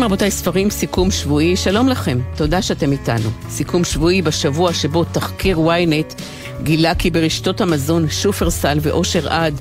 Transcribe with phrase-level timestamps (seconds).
[0.00, 3.30] ספרים רבותיי, ספרים, סיכום שבועי, שלום לכם, תודה שאתם איתנו.
[3.48, 6.22] סיכום שבועי בשבוע שבו תחקיר ynet
[6.62, 9.60] גילה כי ברשתות המזון שופרסל ואושר עד,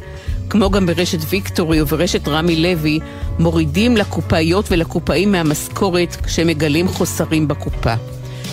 [0.49, 2.99] כמו גם ברשת ויקטורי וברשת רמי לוי,
[3.39, 7.93] מורידים לקופאיות ולקופאים מהמשכורת כשמגלים חוסרים בקופה.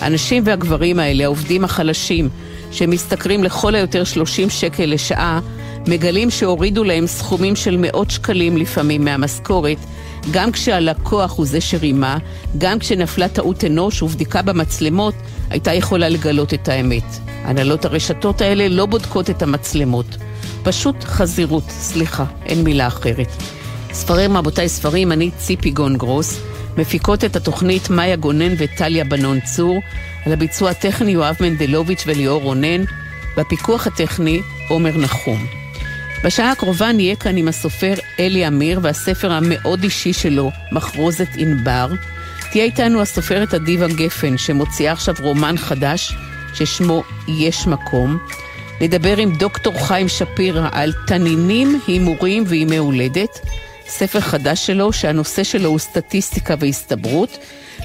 [0.01, 2.29] הנשים והגברים האלה, העובדים החלשים,
[2.71, 5.39] שמשתכרים לכל היותר 30 שקל לשעה,
[5.87, 9.77] מגלים שהורידו להם סכומים של מאות שקלים לפעמים מהמשכורת,
[10.31, 12.17] גם כשהלקוח הוא זה שרימה,
[12.57, 15.13] גם כשנפלה טעות אנוש ובדיקה במצלמות,
[15.49, 17.03] הייתה יכולה לגלות את האמת.
[17.43, 20.05] הנהלות הרשתות האלה לא בודקות את המצלמות.
[20.63, 23.27] פשוט חזירות, סליחה, אין מילה אחרת.
[23.91, 26.39] ספרים, רבותיי, ספרים, אני ציפי גון גרוס.
[26.77, 29.79] מפיקות את התוכנית מאיה גונן וטליה בנון צור,
[30.25, 32.83] על הביצוע הטכני יואב מנדלוביץ' וליאור רונן,
[33.37, 35.66] בפיקוח הטכני עומר נחום.
[36.23, 41.87] בשעה הקרובה נהיה כאן עם הסופר אלי אמיר והספר המאוד אישי שלו, מחרוזת ענבר.
[42.51, 46.13] תהיה איתנו הסופרת אדיבה גפן, שמוציאה עכשיו רומן חדש,
[46.53, 48.17] ששמו יש מקום.
[48.81, 53.39] נדבר עם דוקטור חיים שפירא על תנינים, הימורים וימי הולדת.
[53.87, 57.37] ספר חדש שלו, שהנושא שלו הוא סטטיסטיקה והסתברות.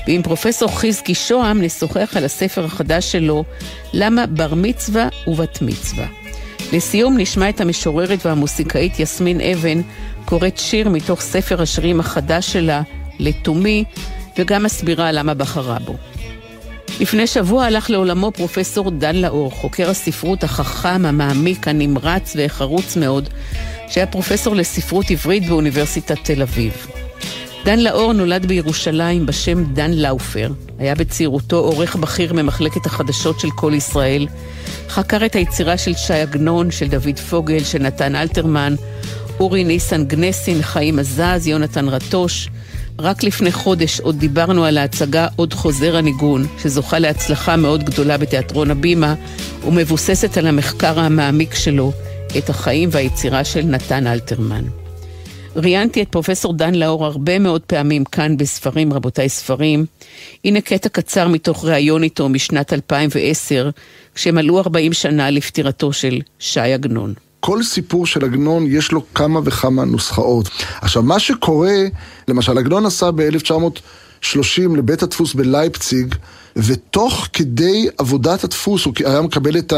[0.06, 3.44] ועם פרופסור חזקי שוהם נשוחח על הספר החדש שלו,
[3.92, 6.21] למה בר מצווה ובת מצווה.
[6.72, 9.80] לסיום נשמע את המשוררת והמוסיקאית יסמין אבן
[10.24, 12.82] קוראת שיר מתוך ספר השירים החדש שלה,
[13.18, 13.84] לתומי,
[14.38, 15.96] וגם מסבירה למה בחרה בו.
[17.00, 23.28] לפני שבוע הלך לעולמו פרופסור דן לאור, חוקר הספרות החכם, המעמיק, הנמרץ והחרוץ מאוד,
[23.88, 26.86] שהיה פרופסור לספרות עברית באוניברסיטת תל אביב.
[27.64, 30.52] דן לאור נולד בירושלים בשם דן לאופר.
[30.78, 34.26] היה בצעירותו עורך בכיר ממחלקת החדשות של כל ישראל.
[34.92, 38.74] חקר את היצירה של ש"י עגנון, של דוד פוגל, של נתן אלתרמן,
[39.40, 42.48] אורי ניסן גנסין, חיים עזז, יונתן רטוש.
[42.98, 48.70] רק לפני חודש עוד דיברנו על ההצגה עוד חוזר הניגון, שזוכה להצלחה מאוד גדולה בתיאטרון
[48.70, 49.14] הבימה,
[49.66, 51.92] ומבוססת על המחקר המעמיק שלו,
[52.38, 54.81] את החיים והיצירה של נתן אלתרמן.
[55.56, 59.86] ראיינתי את פרופסור דן לאור הרבה מאוד פעמים כאן בספרים, רבותיי ספרים.
[60.44, 63.70] הנה קטע קצר מתוך ראיון איתו משנת 2010,
[64.14, 67.14] כשמלאו 40 שנה לפטירתו של ש"י עגנון.
[67.40, 70.48] כל סיפור של עגנון יש לו כמה וכמה נוסחאות.
[70.80, 71.76] עכשיו, מה שקורה,
[72.28, 76.14] למשל, עגנון נסע ב-1930 לבית הדפוס בלייפציג,
[76.56, 79.72] ותוך כדי עבודת הדפוס הוא היה מקבל את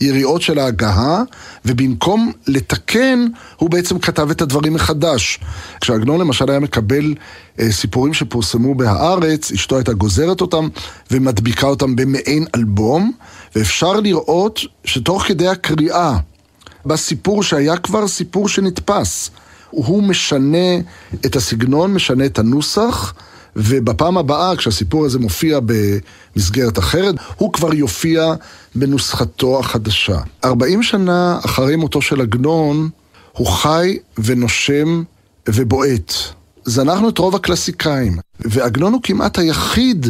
[0.00, 1.22] היריעות של ההגהה,
[1.64, 3.26] ובמקום לתקן,
[3.56, 5.40] הוא בעצם כתב את הדברים מחדש.
[5.80, 7.14] כשעגנון למשל היה מקבל
[7.60, 10.68] אה, סיפורים שפורסמו בהארץ, אשתו הייתה גוזרת אותם
[11.10, 13.12] ומדביקה אותם במעין אלבום,
[13.56, 16.18] ואפשר לראות שתוך כדי הקריאה,
[16.86, 19.30] בסיפור שהיה כבר סיפור שנתפס,
[19.70, 20.78] הוא משנה
[21.26, 23.14] את הסגנון, משנה את הנוסח.
[23.56, 28.34] ובפעם הבאה, כשהסיפור הזה מופיע במסגרת אחרת, הוא כבר יופיע
[28.74, 30.18] בנוסחתו החדשה.
[30.44, 32.88] 40 שנה אחרי מותו של עגנון,
[33.32, 35.02] הוא חי ונושם
[35.48, 36.12] ובועט.
[36.64, 40.06] זנחנו את רוב הקלאסיקאים, ועגנון הוא כמעט היחיד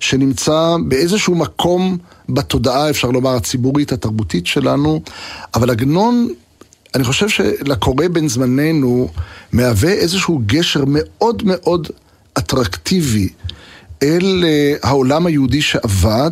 [0.00, 5.00] שנמצא באיזשהו מקום בתודעה, אפשר לומר, הציבורית, התרבותית שלנו,
[5.54, 6.28] אבל עגנון
[6.94, 9.08] אני חושב שלקורא בין זמננו
[9.52, 11.88] מהווה איזשהו גשר מאוד מאוד
[12.38, 13.28] אטרקטיבי
[14.02, 16.30] אל אה, העולם היהודי שעבד,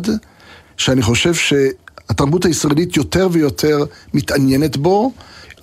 [0.77, 5.11] שאני חושב שהתרבות הישראלית יותר ויותר מתעניינת בו,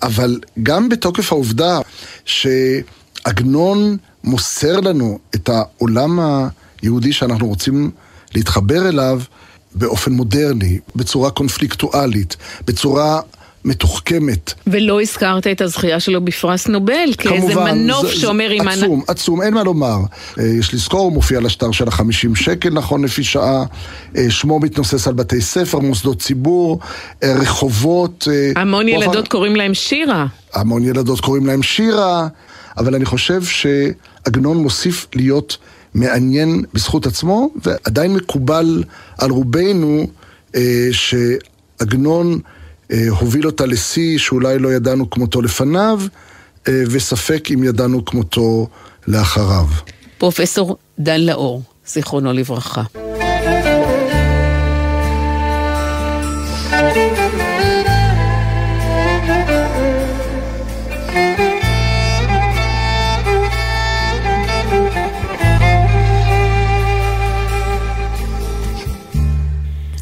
[0.01, 1.79] אבל גם בתוקף העובדה
[2.25, 6.19] שעגנון מוסר לנו את העולם
[6.81, 7.91] היהודי שאנחנו רוצים
[8.35, 9.21] להתחבר אליו
[9.75, 13.21] באופן מודרני, בצורה קונפליקטואלית, בצורה
[13.65, 14.53] מתוחכמת.
[14.67, 18.67] ולא הזכרת את הזכייה שלו בפרס נובל, כאיזה מנוף זה, שאומר אם...
[18.67, 19.03] עצום, אני...
[19.07, 19.97] עצום, אין מה לומר.
[20.39, 23.63] אה, יש לזכור, הוא מופיע על השטר של החמישים שקל, נכון לפי שעה.
[24.17, 26.79] אה, שמו מתנוסס על בתי ספר, מוסדות ציבור,
[27.23, 28.27] אה, רחובות.
[28.55, 29.27] המון ילדות.
[29.27, 30.25] קוראים להם שירה.
[30.53, 32.27] המון ילדות קוראים להם שירה,
[32.77, 35.57] אבל אני חושב שעגנון מוסיף להיות
[35.93, 38.83] מעניין בזכות עצמו, ועדיין מקובל
[39.17, 40.07] על רובנו
[40.91, 42.39] שעגנון...
[42.91, 46.01] אה, הוביל אותה לשיא שאולי לא ידענו כמותו לפניו,
[46.67, 48.67] אה, וספק אם ידענו כמותו
[49.07, 49.65] לאחריו.
[50.17, 52.83] פרופסור דן לאור, זיכרונו לברכה.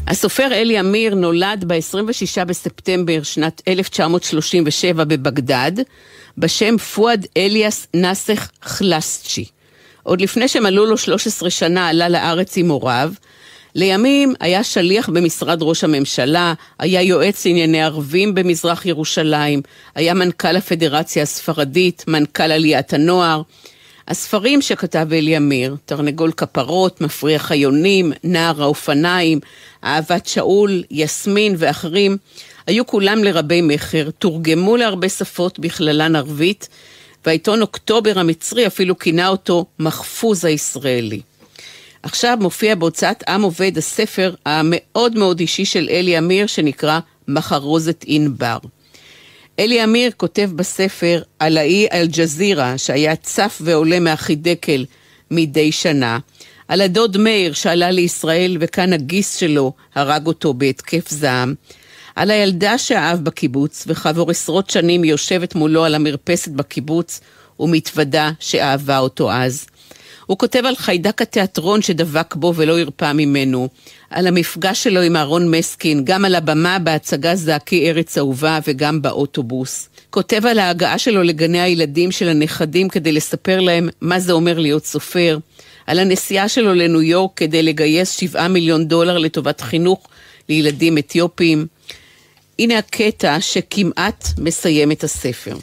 [0.06, 5.72] הסופר אלי אמיר נולד ב-26 בספטמבר שנת 1937 בבגדד,
[6.38, 9.44] בשם פואד אליאס נסח חלסצ'י.
[10.02, 13.12] עוד לפני שמלאו לו 13 שנה עלה לארץ עם הוריו.
[13.74, 19.62] לימים היה שליח במשרד ראש הממשלה, היה יועץ לענייני ערבים במזרח ירושלים,
[19.94, 23.42] היה מנכ"ל הפדרציה הספרדית, מנכ"ל עליית הנוער.
[24.08, 29.40] הספרים שכתב אלי אמיר, תרנגול כפרות, מפריח היונים, נער האופניים,
[29.84, 32.16] אהבת שאול, יסמין ואחרים,
[32.66, 36.68] היו כולם לרבי מכר, תורגמו להרבה שפות, בכללן ערבית,
[37.26, 41.20] והעיתון אוקטובר המצרי אפילו כינה אותו מחפוז הישראלי.
[42.02, 46.98] עכשיו מופיע בהוצאת עם עובד הספר המאוד מאוד אישי של אלי אמיר, שנקרא
[47.28, 48.58] מחרוזת ענבר.
[49.58, 54.84] אלי אמיר כותב בספר על האי אל-ג'זירה, שהיה צף ועולה מהחידקל
[55.30, 56.18] מדי שנה,
[56.68, 61.54] על הדוד מאיר שעלה לישראל וכאן הגיס שלו הרג אותו בהתקף זעם,
[62.16, 67.20] על הילדה שאהב בקיבוץ וכעבור עשרות שנים יושבת מולו על המרפסת בקיבוץ
[67.60, 69.66] ומתוודה שאהבה אותו אז.
[70.26, 73.68] הוא כותב על חיידק התיאטרון שדבק בו ולא הרפא ממנו,
[74.10, 79.88] על המפגש שלו עם אהרון מסקין, גם על הבמה בהצגה זעקי ארץ אהובה וגם באוטובוס.
[80.10, 84.86] כותב על ההגעה שלו לגני הילדים של הנכדים כדי לספר להם מה זה אומר להיות
[84.86, 85.38] סופר,
[85.86, 90.08] על הנסיעה שלו לניו יורק כדי לגייס 7 מיליון דולר לטובת חינוך
[90.48, 91.66] לילדים אתיופים.
[92.58, 95.56] הנה הקטע שכמעט מסיים את הספר.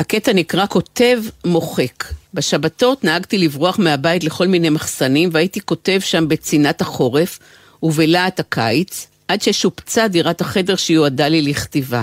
[0.00, 2.04] הקטע נקרא כותב מוחק.
[2.38, 7.38] בשבתות נהגתי לברוח מהבית לכל מיני מחסנים והייתי כותב שם בצינת החורף
[7.82, 12.02] ובלהט הקיץ, עד ששופצה דירת החדר שיועדה לי לכתיבה.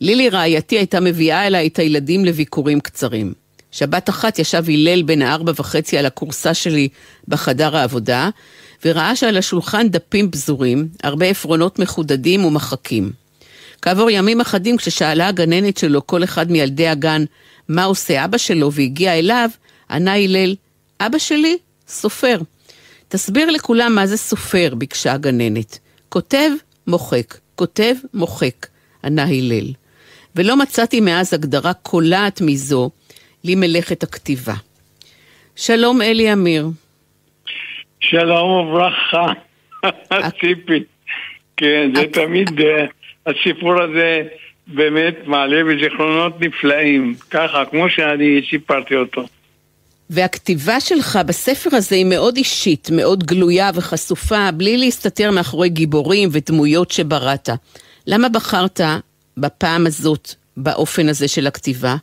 [0.00, 3.32] לילי רעייתי הייתה מביאה אליי את הילדים לביקורים קצרים.
[3.70, 6.88] שבת אחת ישב הלל בן הארבע וחצי על הכורסה שלי
[7.28, 8.30] בחדר העבודה,
[8.84, 13.12] וראה שעל השולחן דפים פזורים, הרבה עפרונות מחודדים ומחקים.
[13.82, 17.24] כעבור ימים אחדים, כששאלה הגננת שלו כל אחד מילדי הגן
[17.68, 19.48] מה עושה אבא שלו והגיע אליו,
[19.90, 20.54] ענה הלל,
[21.00, 22.38] אבא שלי, סופר.
[23.08, 25.78] תסביר לכולם מה זה סופר, ביקשה הגננת.
[26.08, 26.50] כותב,
[26.86, 28.66] מוחק, כותב, מוחק,
[29.04, 29.72] ענה הלל.
[30.36, 32.90] ולא מצאתי מאז הגדרה קולעת מזו
[33.44, 34.54] למלאכת הכתיבה.
[35.56, 36.66] שלום אלי אמיר.
[38.00, 39.26] שלום וברכה,
[40.40, 40.84] ציפי.
[41.56, 42.86] כן, זה תמיד, אה,
[43.26, 44.22] הסיפור הזה
[44.68, 49.26] באמת מעלה בזיכרונות נפלאים, ככה, כמו שאני סיפרתי אותו.
[50.10, 56.90] והכתיבה שלך בספר הזה היא מאוד אישית, מאוד גלויה וחשופה, בלי להסתתר מאחורי גיבורים ודמויות
[56.90, 57.48] שבראת.
[58.06, 58.80] למה בחרת
[59.36, 61.96] בפעם הזאת באופן הזה של הכתיבה?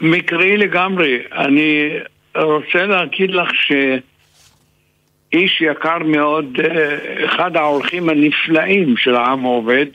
[0.00, 1.18] מקרי לגמרי.
[1.32, 1.88] אני
[2.36, 9.86] רוצה להגיד לך שאיש יקר מאוד, אה, אחד העורכים הנפלאים של העם העובד,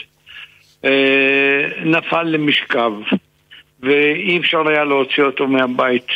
[1.85, 2.91] נפל למשכב,
[3.79, 6.07] ואי אפשר היה להוציא אותו מהבית.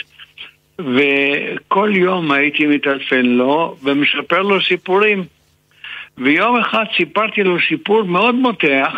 [0.79, 5.23] וכל יום הייתי מטלפן לו ומשפר לו סיפורים.
[6.17, 8.93] ויום אחד סיפרתי לו סיפור מאוד מותח,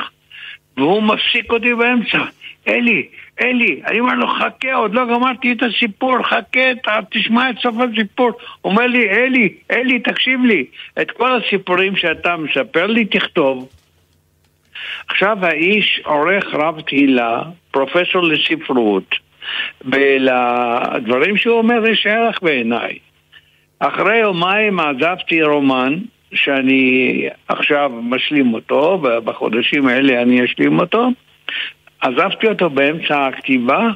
[0.77, 2.19] והוא מפסיק אותי באמצע.
[2.67, 3.07] אלי,
[3.41, 8.31] אלי, אני אומר לו, חכה, עוד לא גמרתי את הסיפור, חכה, תשמע את סוף הסיפור.
[8.61, 10.65] הוא אומר לי, אלי, אלי, תקשיב לי,
[11.01, 13.69] את כל הסיפורים שאתה מספר לי, תכתוב.
[15.07, 19.15] עכשיו האיש עורך רב תהילה, פרופסור לספרות,
[19.85, 22.97] ולדברים שהוא אומר יש ערך בעיניי.
[23.79, 25.93] אחרי יומיים עזבתי רומן
[26.33, 31.09] שאני עכשיו משלים אותו, ובחודשים האלה אני אשלים אותו.
[32.01, 33.89] עזבתי אותו באמצע הכתיבה,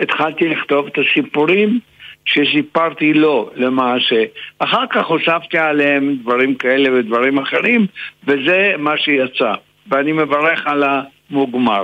[0.00, 1.80] והתחלתי לכתוב את הסיפורים
[2.24, 4.24] שסיפרתי לו למעשה.
[4.58, 7.86] אחר כך הוספתי עליהם דברים כאלה ודברים אחרים,
[8.24, 9.52] וזה מה שיצא.
[9.86, 10.84] ואני מברך על
[11.30, 11.82] המוגמר.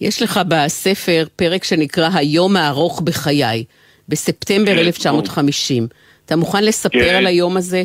[0.00, 3.64] יש לך בספר פרק שנקרא היום הארוך בחיי,
[4.08, 5.86] בספטמבר כן, 1950.
[6.26, 7.14] אתה מוכן לספר כן.
[7.14, 7.82] על היום הזה?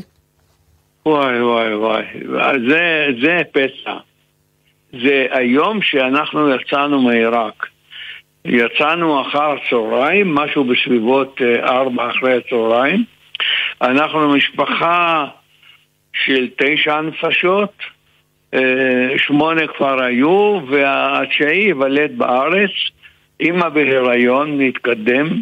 [1.06, 2.04] וואי וואי וואי,
[2.70, 3.98] זה, זה פסע.
[5.04, 7.66] זה היום שאנחנו יצאנו מעיראק.
[8.46, 13.04] יצאנו אחר הצהריים, משהו בסביבות אה, ארבע אחרי הצהריים.
[13.82, 15.26] אנחנו משפחה
[16.26, 17.74] של תשע נפשות,
[18.54, 22.72] אה, שמונה כבר היו, והתשיעי ייוולד בארץ,
[23.40, 25.42] אימא בהיריון מתקדם,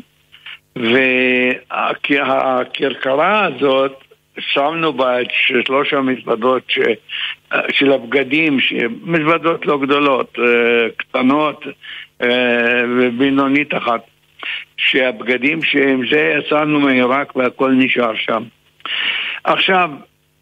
[1.95, 4.03] והכרכרה הזאת,
[4.39, 6.79] שמנו בה את שלוש המזוודות ש...
[7.69, 8.57] של הבגדים,
[9.03, 11.71] מזוודות לא גדולות, אה, קטנות אה,
[12.97, 14.01] ובינונית אחת,
[14.77, 18.43] שהבגדים שעם זה יצאנו מעיראק והכל נשאר שם.
[19.43, 19.89] עכשיו,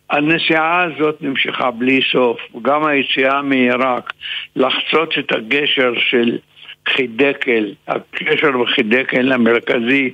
[0.10, 4.14] הנסיעה הזאת נמשכה בלי סוף, גם היציאה מעיראק,
[4.56, 6.38] לחצות את הגשר של
[6.88, 10.14] חידקל, הקשר בחידקל המרכזי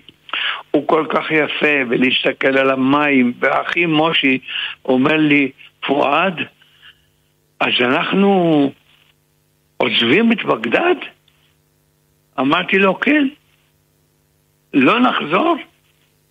[0.72, 4.40] הוא כל כך יפה, ולהסתכל על המים, ואחי מושי
[4.86, 5.52] אומר לי,
[5.86, 6.42] פועד,
[7.60, 8.72] אז אנחנו
[9.78, 10.96] עוזבים את בגדד?
[12.40, 13.28] אמרתי לו, כן.
[14.74, 15.58] לא נחזור?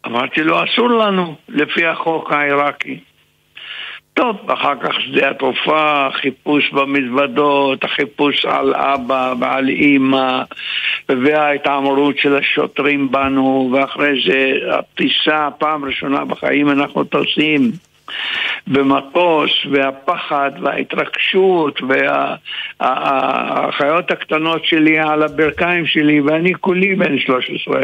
[0.07, 3.01] אמרתי לו, אסור לנו, לפי החוק העיראקי.
[4.15, 10.43] טוב, אחר כך שדה התעופה, חיפוש במזוודות, החיפוש על אבא ועל אימא
[11.09, 17.73] וההתעמרות של השוטרים בנו ואחרי זה הטיסה, פעם ראשונה בחיים אנחנו טוסים
[18.67, 21.81] במטוס והפחד וההתרגשות
[22.81, 27.81] והחיות הקטנות שלי על הברכיים שלי ואני כולי בן 13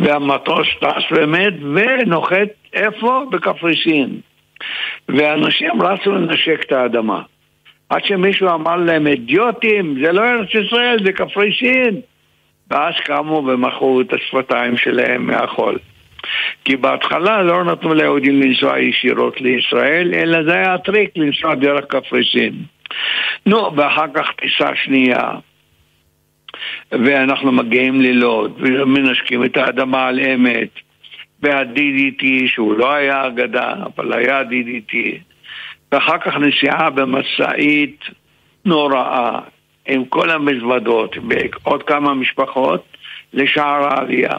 [0.00, 3.24] והמטוס טס באמת ונוחת איפה?
[3.30, 4.20] בקפריסין
[5.08, 7.22] ואנשים רצו לנשק את האדמה.
[7.88, 12.00] עד שמישהו אמר להם, אידיוטים, זה לא ארץ ישראל, זה קפריסין.
[12.70, 15.78] ואז קמו ומחו את השפתיים שלהם מהחול.
[16.64, 22.52] כי בהתחלה לא נתנו ליהודים לנסוע ישירות לישראל, אלא זה היה הטריק לנסוע דרך קפריסין.
[23.46, 25.30] נו, ואחר כך טיסה שנייה.
[26.92, 30.68] ואנחנו מגיעים ללוד, ומנשקים את האדמה על אמת.
[31.42, 34.94] וה-DDT, שהוא לא היה אגדה, אבל היה DDT,
[35.92, 38.04] ואחר כך נסיעה במשאית
[38.64, 39.40] נוראה,
[39.88, 41.16] עם כל המזוודות
[41.64, 42.84] ועוד כמה משפחות,
[43.32, 44.36] לשער העלייה.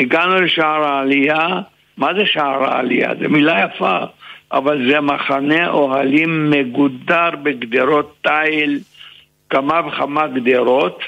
[0.00, 1.48] הגענו לשער העלייה,
[1.96, 3.10] מה זה שער העלייה?
[3.20, 3.98] זו מילה יפה,
[4.52, 8.78] אבל זה מחנה אוהלים מגודר בגדרות תיל,
[9.50, 11.02] כמה וכמה גדרות.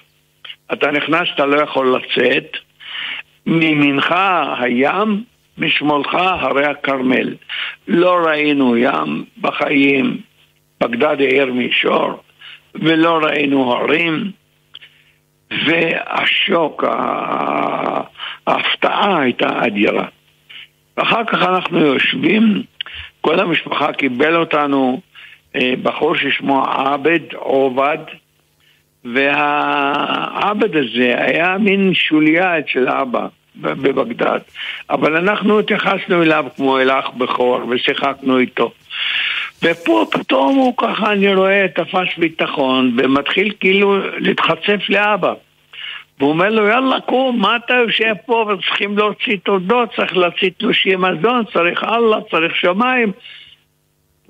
[0.73, 2.57] אתה נכנס, אתה לא יכול לצאת.
[3.47, 4.15] מימינך
[4.59, 5.25] הים,
[5.59, 7.35] משמאלך הרי הכרמל.
[7.89, 10.21] לא ראינו ים בחיים,
[10.81, 12.23] בגדד העיר מישור,
[12.75, 14.31] ולא ראינו הרים,
[15.67, 16.85] והשוק,
[18.47, 20.05] ההפתעה הייתה אדירה.
[20.97, 22.63] ואחר כך אנחנו יושבים,
[23.21, 25.01] כל המשפחה קיבל אותנו,
[25.57, 27.99] אה, בחור ששמו עבד עובד,
[29.05, 34.39] והעבד הזה היה מין שוליה אצל אבא בבגדד,
[34.91, 38.73] אבל אנחנו התייחסנו אליו כמו אל אח בכור ושיחקנו איתו.
[39.63, 45.35] ופה פתאום הוא ככה, אני רואה, תפס ביטחון ומתחיל כאילו להתחצף לאבא.
[46.19, 50.97] והוא אומר לו, יאללה, קום, מה אתה יושב פה וצריכים להוציא תודות, צריך להוציא תלושי
[50.97, 53.12] מזון, צריך אללה, צריך שמיים.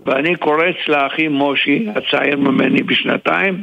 [0.07, 3.63] ואני קורץ לאחי מושי, הצעיר ממני בשנתיים,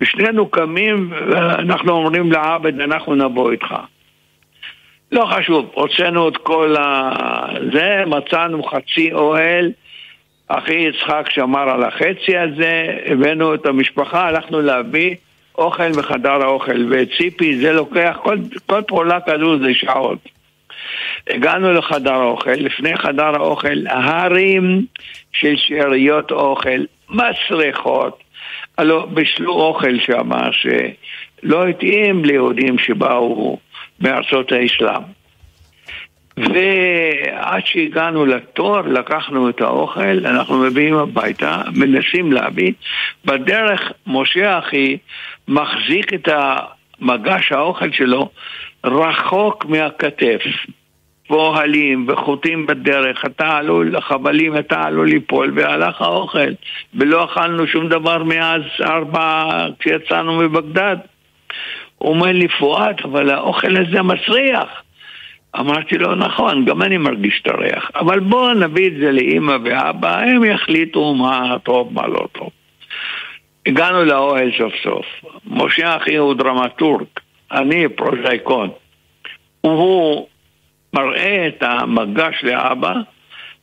[0.00, 3.74] ושנינו קמים ואנחנו אומרים לעבד, אנחנו נבוא איתך.
[5.12, 7.10] לא חשוב, הוצאנו את כל ה...
[7.72, 9.72] זה, מצאנו חצי אוהל,
[10.48, 15.14] אחי יצחק שמר על החצי הזה, הבאנו את המשפחה, הלכנו להביא
[15.58, 20.18] אוכל בחדר האוכל, וציפי זה לוקח, כל, כל פעולה כזו זה שעות.
[21.30, 24.86] הגענו לחדר האוכל, לפני חדר האוכל, הרים
[25.32, 26.80] של שאריות אוכל,
[27.10, 28.22] מסריחות,
[28.78, 33.58] הלוא בישלו אוכל שם שלא התאים ליהודים שבאו
[34.00, 35.02] מארצות האסלאם.
[36.36, 42.72] ועד שהגענו לתור, לקחנו את האוכל, אנחנו מביאים הביתה, מנסים להביא.
[43.24, 44.98] בדרך, משה אחי
[45.50, 48.30] מחזיק את המגש האוכל שלו
[48.84, 50.40] רחוק מהכתף.
[51.30, 56.52] ואוהלים וחוטים בדרך, אתה עלול, החבלים, אתה עלול ליפול, והלך האוכל.
[56.94, 59.44] ולא אכלנו שום דבר מאז ארבע,
[59.78, 60.96] כשיצאנו מבגדד.
[61.98, 64.82] הוא אומר לי, פואד, אבל האוכל הזה מסריח.
[65.60, 70.18] אמרתי לו, נכון, גם אני מרגיש את הריח, אבל בואו נביא את זה לאימא ואבא,
[70.18, 72.50] הם יחליטו מה טוב, מה לא טוב.
[73.66, 75.06] הגענו לאוהל סוף סוף.
[75.46, 77.06] משה אחי הוא דרמטורג,
[77.52, 78.70] אני פרוזאיקון.
[79.60, 80.26] הוא
[80.94, 82.94] מראה את המגש לאבא,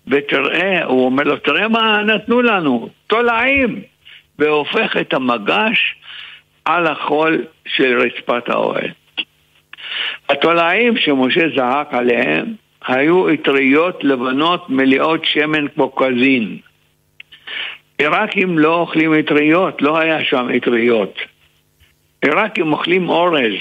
[0.07, 3.81] ותראה, הוא אומר לו, תראה מה נתנו לנו, תולעים,
[4.39, 5.95] והופך את המגש
[6.65, 8.89] על החול של רצפת האוהל.
[10.29, 12.53] התולעים שמשה זעק עליהם
[12.87, 16.57] היו אטריות לבנות מלאות שמן כמו קזין.
[17.97, 21.19] עיראקים לא אוכלים אטריות, לא היה שם אטריות.
[22.21, 23.53] עיראקים אוכלים אורז,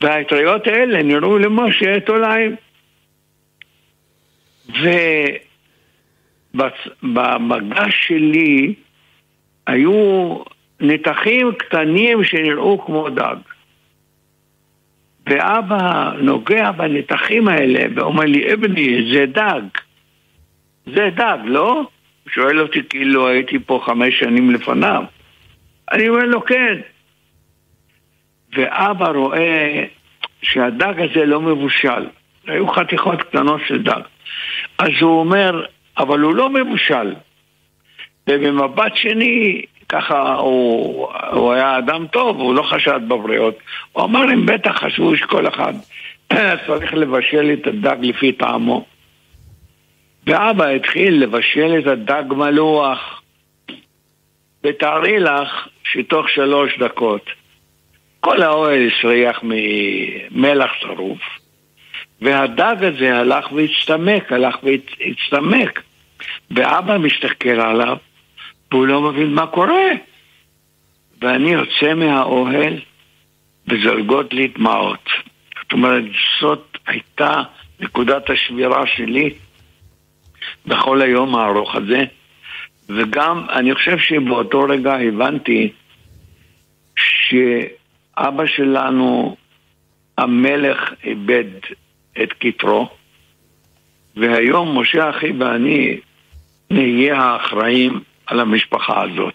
[0.00, 2.56] והאטריות האלה נראו למשה תולעים.
[7.02, 8.74] ובמגש שלי
[9.66, 10.38] היו
[10.80, 13.36] נתחים קטנים שנראו כמו דג.
[15.26, 19.60] ואבא נוגע בנתחים האלה ואומר לי, אבני, זה דג.
[20.86, 21.88] זה דג, לא?
[22.28, 25.02] הוא שואל אותי כאילו הייתי פה חמש שנים לפניו.
[25.92, 26.74] אני אומר לו, כן.
[28.56, 29.84] ואבא רואה
[30.42, 32.06] שהדג הזה לא מבושל.
[32.46, 34.00] היו חתיכות קטנות של דג.
[34.78, 35.64] אז הוא אומר,
[35.98, 37.14] אבל הוא לא מבושל.
[38.30, 43.58] ובמבט שני, ככה הוא, הוא היה אדם טוב, הוא לא חשד בבריאות.
[43.92, 45.72] הוא אמר, הם בטח חשבו שכל אחד
[46.66, 48.97] צריך לבשל את הדג לפי טעמו.
[50.28, 53.22] ואבא התחיל לבשל את הדג מלוח.
[54.64, 57.30] ותארי לך שתוך שלוש דקות
[58.20, 61.20] כל האוהל הסריח ממלח שרוף,
[62.20, 65.82] והדג הזה הלך והצטמק, הלך והצטמק.
[66.50, 67.96] ואבא מסתכל עליו,
[68.70, 69.90] והוא לא מבין מה קורה.
[71.20, 72.80] ואני יוצא מהאוהל
[73.68, 75.08] וזולגות לי דמעות.
[75.62, 76.04] זאת אומרת,
[76.40, 77.42] זאת הייתה
[77.80, 79.30] נקודת השבירה שלי
[80.66, 82.04] בכל היום הארוך הזה.
[82.88, 85.72] וגם, אני חושב שבאותו רגע הבנתי
[86.96, 89.36] שאבא שלנו,
[90.18, 91.44] המלך, איבד
[92.22, 92.88] את כתרו,
[94.16, 96.00] והיום משה אחי ואני
[96.70, 99.34] נהיה האחראים על המשפחה הזאת.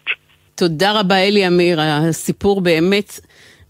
[0.56, 3.20] תודה רבה אלי אמיר, הסיפור באמת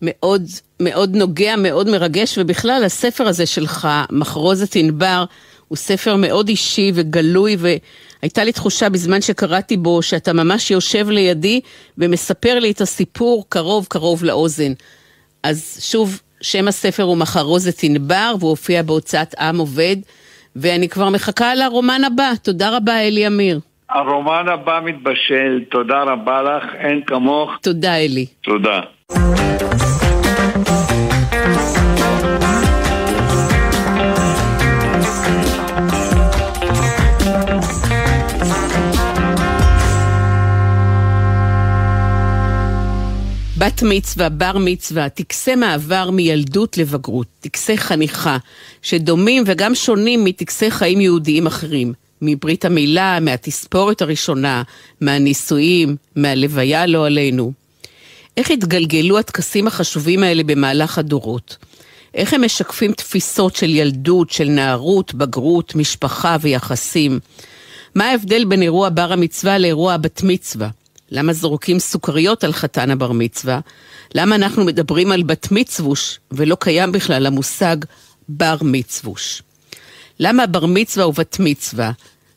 [0.01, 0.41] מאוד
[0.79, 5.25] מאוד נוגע, מאוד מרגש, ובכלל הספר הזה שלך, מחרוזת ענבר,
[5.73, 11.61] הוא ספר מאוד אישי וגלוי, והייתה לי תחושה בזמן שקראתי בו שאתה ממש יושב לידי
[11.97, 14.71] ומספר לי את הסיפור קרוב קרוב לאוזן.
[15.43, 19.95] אז שוב, שם הספר הוא מחרוזת ענבר, והוא הופיע בהוצאת עם עובד,
[20.55, 22.31] ואני כבר מחכה לרומן הבא.
[22.43, 23.59] תודה רבה, אלי אמיר.
[23.89, 27.51] הרומן הבא מתבשל, תודה רבה לך, אין כמוך.
[27.61, 28.25] תודה, אלי.
[28.41, 28.79] תודה.
[43.65, 48.37] בת מצווה, בר מצווה, טקסי מעבר מילדות לבגרות, טקסי חניכה,
[48.81, 54.63] שדומים וגם שונים מטקסי חיים יהודיים אחרים, מברית המילה, מהתספורת הראשונה,
[55.01, 57.51] מהנישואים, מהלוויה לא עלינו.
[58.37, 61.57] איך התגלגלו הטקסים החשובים האלה במהלך הדורות?
[62.13, 67.19] איך הם משקפים תפיסות של ילדות, של נערות, בגרות, משפחה ויחסים?
[67.95, 70.69] מה ההבדל בין אירוע בר המצווה לאירוע הבת מצווה?
[71.13, 73.59] למה זורקים סוכריות על חתן הבר מצווה?
[74.15, 77.77] למה אנחנו מדברים על בת מצווש ולא קיים בכלל המושג
[78.29, 79.41] בר מצווש?
[80.19, 81.91] למה בר מצווה ובת מצווה?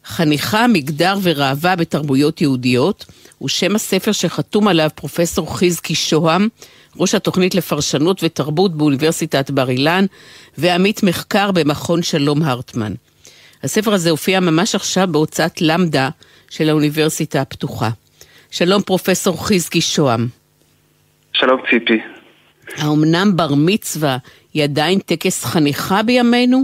[0.04, 3.04] חניכה, מגדר וראווה בתרבויות יהודיות,
[3.38, 6.48] הוא שם הספר שחתום עליו פרופסור חזקי שוהם,
[6.96, 10.06] ראש התוכנית לפרשנות ותרבות באוניברסיטת בר אילן,
[10.58, 12.94] ועמית מחקר במכון שלום הרטמן.
[13.62, 16.08] הספר הזה הופיע ממש עכשיו בהוצאת למדה
[16.50, 17.90] של האוניברסיטה הפתוחה.
[18.50, 20.26] שלום פרופסור חזקי שוהם.
[21.32, 22.00] שלום ציפי.
[22.78, 24.16] האומנם בר מצווה
[24.54, 26.58] היא עדיין טקס חניכה בימינו?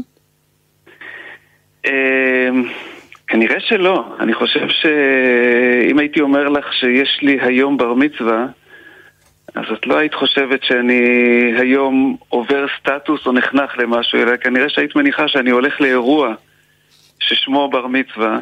[1.87, 1.92] אמ,
[3.27, 4.05] כנראה שלא.
[4.21, 8.47] אני חושב שאם הייתי אומר לך שיש לי היום בר מצווה,
[9.55, 11.03] אז את לא היית חושבת שאני
[11.59, 16.35] היום עובר סטטוס או נחנך למשהו, אלא כנראה שהיית מניחה שאני הולך לאירוע
[17.21, 18.38] ששמו בר מצווה.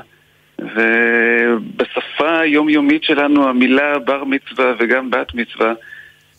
[0.61, 5.73] ובשפה היומיומית שלנו המילה בר מצווה וגם בת מצווה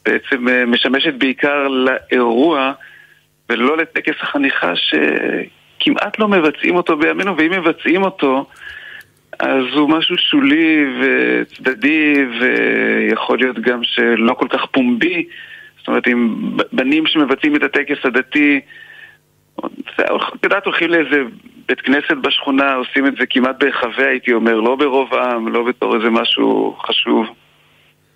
[0.05, 2.71] בעצם אה, משמשת בעיקר לאירוע
[3.49, 8.45] ולא לטקס החניכה שכמעט לא מבצעים אותו בימינו, ואם מבצעים אותו
[9.39, 15.25] אז הוא משהו שולי וצדדי ויכול להיות גם שלא כל כך פומבי.
[15.79, 16.35] זאת אומרת, אם
[16.71, 18.61] בנים שמבצעים את הטקס הדתי
[19.59, 21.23] את יודעת, הולכים לאיזה
[21.67, 25.95] בית כנסת בשכונה, עושים את זה כמעט בהיחווה, הייתי אומר, לא ברוב העם, לא בתור
[25.95, 27.25] איזה משהו חשוב.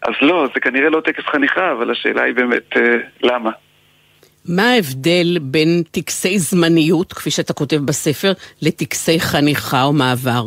[0.01, 2.81] אז לא, זה כנראה לא טקס חניכה, אבל השאלה היא באמת אה,
[3.23, 3.51] למה.
[4.45, 10.45] מה ההבדל בין טקסי זמניות, כפי שאתה כותב בספר, לטקסי חניכה או מעבר?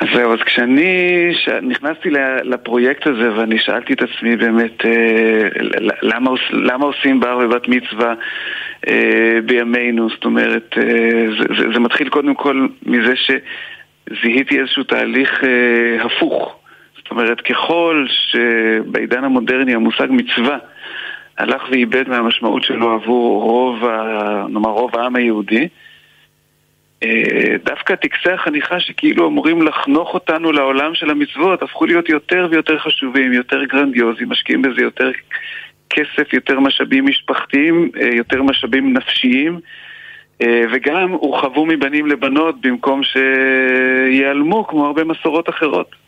[0.00, 1.30] אז זהו, אז כשאני
[1.62, 2.10] נכנסתי
[2.44, 5.48] לפרויקט הזה ואני שאלתי את עצמי באמת אה,
[6.02, 8.14] למה, למה עושים בר ובת מצווה
[8.88, 15.42] אה, בימינו, זאת אומרת, אה, זה, זה, זה מתחיל קודם כל מזה שזיהיתי איזשהו תהליך
[16.00, 16.56] הפוך.
[16.96, 20.58] זאת אומרת, ככל שבעידן המודרני המושג מצווה
[21.38, 25.68] הלך ואיבד מהמשמעות שלו עבור רוב, ה, נאמר, רוב העם היהודי,
[27.64, 33.32] דווקא טקסי החניכה שכאילו אמורים לחנוך אותנו לעולם של המצוות הפכו להיות יותר ויותר חשובים,
[33.32, 35.10] יותר גרנדיוזיים, משקיעים בזה יותר
[35.90, 39.60] כסף, יותר משאבים משפחתיים, אה, יותר משאבים נפשיים,
[40.42, 46.07] אה, וגם הורחבו מבנים לבנות במקום שייעלמו כמו הרבה מסורות אחרות.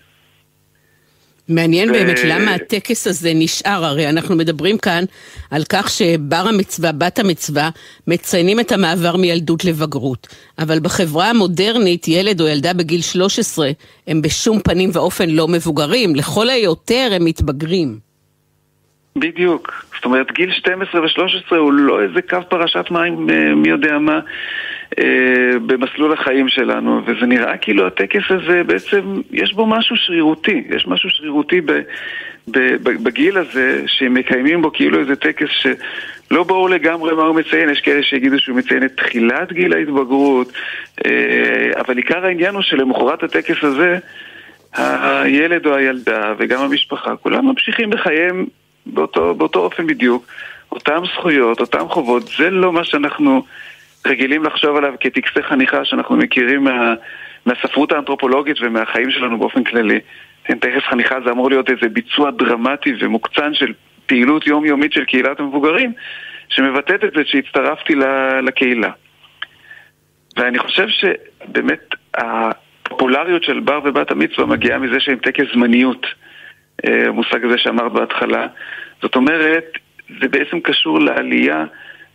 [1.49, 1.93] מעניין ו...
[1.93, 5.05] באמת למה הטקס הזה נשאר, הרי אנחנו מדברים כאן
[5.51, 7.71] על כך שבר המצווה, בת המצווה,
[8.07, 10.27] מציינים את המעבר מילדות לבגרות.
[10.59, 13.71] אבל בחברה המודרנית, ילד או ילדה בגיל 13
[14.07, 18.10] הם בשום פנים ואופן לא מבוגרים, לכל היותר הם מתבגרים.
[19.17, 19.85] בדיוק.
[19.95, 24.21] זאת אומרת, גיל 12 ו-13 הוא לא איזה קו פרשת מים, אה, מי יודע מה.
[24.99, 30.87] אה, במסלול החיים שלנו, וזה נראה כאילו הטקס הזה בעצם, יש בו משהו שרירותי, יש
[30.87, 31.73] משהו שרירותי ב,
[32.49, 37.71] ב, ב, בגיל הזה, שמקיימים בו כאילו איזה טקס שלא ברור לגמרי מה הוא מציין,
[37.71, 40.53] יש כאלה שיגידו שהוא מציין את תחילת גיל ההתבגרות,
[41.07, 43.99] אה, אבל עיקר העניין הוא שלמחרת הטקס הזה,
[44.75, 48.47] הילד או הילדה וגם המשפחה, כולם ממשיכים בחייהם
[48.87, 50.27] באותו, באותו אופן בדיוק,
[50.73, 53.43] אותם זכויות, אותם חובות, זה לא מה שאנחנו...
[54.07, 56.95] רגילים לחשוב עליו כטקסי חניכה שאנחנו מכירים מה,
[57.47, 60.01] מהספרות האנתרופולוגית ומהחיים שלנו באופן כללי.
[60.45, 63.73] כן, טקס חניכה זה אמור להיות איזה ביצוע דרמטי ומוקצן של
[64.07, 65.93] פעילות יומיומית של קהילת המבוגרים,
[66.49, 67.95] שמבטאת את זה שהצטרפתי
[68.43, 68.91] לקהילה.
[70.37, 76.07] ואני חושב שבאמת הפופולריות של בר ובת המצווה מגיעה מזה שהם טקס זמניות,
[76.85, 78.47] המושג הזה שאמרת בהתחלה.
[79.03, 79.79] זאת אומרת,
[80.21, 81.65] זה בעצם קשור לעלייה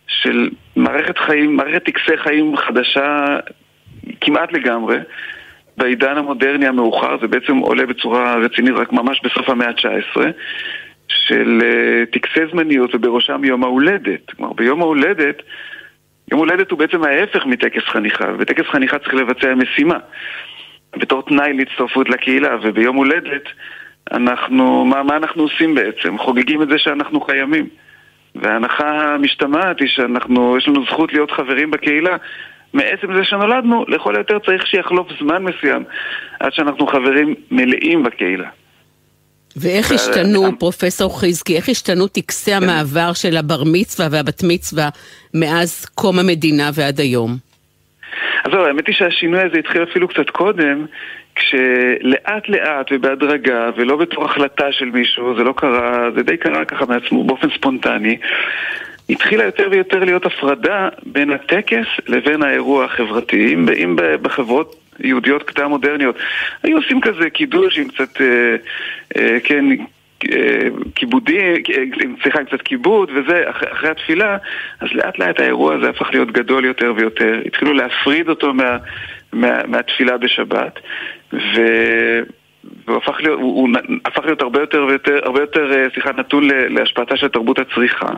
[0.06, 3.38] של מערכת חיים, מערכת טקסי חיים חדשה
[4.20, 4.96] כמעט לגמרי.
[5.76, 10.20] בעידן המודרני המאוחר, זה בעצם עולה בצורה רצינית רק ממש בסוף המאה ה-19,
[11.08, 14.30] של uh, טקסי זמניות ובראשם יום ההולדת.
[14.30, 15.42] כלומר, ביום ההולדת,
[16.30, 19.98] יום הולדת הוא בעצם ההפך מטקס חניכה, ובטקס חניכה צריך לבצע משימה.
[20.96, 23.42] בתור תנאי להצטרפות לקהילה, וביום הולדת
[24.12, 26.18] אנחנו, מה, מה אנחנו עושים בעצם?
[26.18, 27.68] חוגגים את זה שאנחנו קיימים.
[28.34, 32.16] וההנחה המשתמעת היא שאנחנו, יש לנו זכות להיות חברים בקהילה
[32.72, 35.84] מעצם זה שנולדנו, לכל היותר צריך שיחלוף זמן מסוים
[36.40, 38.48] עד שאנחנו חברים מלאים בקהילה.
[39.56, 42.56] ואיך השתנו, פרופסור חזקי, איך השתנו טקסי כן.
[42.62, 44.88] המעבר של הבר מצווה והבת מצווה
[45.34, 47.36] מאז קום המדינה ועד היום?
[48.44, 50.86] אז זהו, האמת היא שהשינוי הזה התחיל אפילו קצת קודם,
[51.36, 56.86] כשלאט לאט ובהדרגה, ולא בתור החלטה של מישהו, זה לא קרה, זה די קרה ככה
[56.86, 58.16] מעצמו, באופן ספונטני,
[59.10, 63.54] התחילה יותר ויותר להיות הפרדה בין הטקס לבין האירוע החברתי.
[63.54, 66.16] אם, בחברות יהודיות קדם מודרניות
[66.62, 68.56] היו עושים כזה קידוש עם קצת, אה,
[69.16, 69.64] אה, כן,
[70.32, 71.62] אה, כיבודי,
[72.22, 74.36] סליחה, קצת כיבוד וזה, אחרי התפילה,
[74.80, 77.40] אז לאט לאט האירוע הזה הפך להיות גדול יותר ויותר.
[77.46, 78.76] התחילו להפריד אותו מה,
[79.32, 80.78] מה, מהתפילה בשבת,
[81.32, 81.60] ו...
[82.86, 83.68] והוא הפך להיות, הוא, הוא
[84.04, 88.08] הפך להיות הרבה יותר ויותר, הרבה יותר, אה, סליחה, נתון להשפעתה של תרבות הצריכה.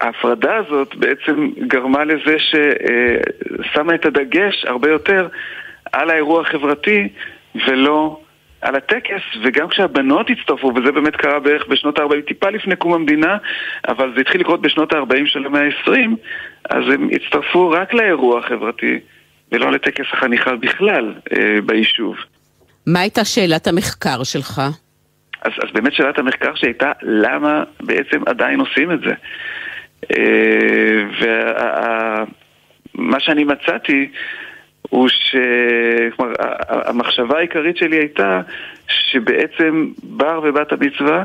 [0.00, 5.28] וההפרדה הזאת בעצם גרמה לזה ששמה את הדגש הרבה יותר
[5.92, 7.08] על האירוע החברתי
[7.66, 8.20] ולא
[8.60, 13.36] על הטקס, וגם כשהבנות הצטרפו, וזה באמת קרה בערך בשנות ה-40, טיפה לפני קום המדינה,
[13.88, 15.90] אבל זה התחיל לקרות בשנות ה-40 של המאה ה-20,
[16.70, 18.98] אז הם הצטרפו רק לאירוע החברתי,
[19.54, 22.16] ולא לטקס החניכה בכלל אה, ביישוב.
[22.86, 24.62] מה הייתה שאלת המחקר שלך?
[25.42, 29.14] אז, אז באמת שאלת המחקר שהייתה, למה בעצם עדיין עושים את זה?
[30.16, 31.04] אה,
[32.94, 34.10] ומה שאני מצאתי
[34.90, 35.36] הוא ש...
[36.16, 36.32] כלומר,
[36.68, 38.40] המחשבה העיקרית שלי הייתה
[38.88, 41.24] שבעצם בר ובת המצווה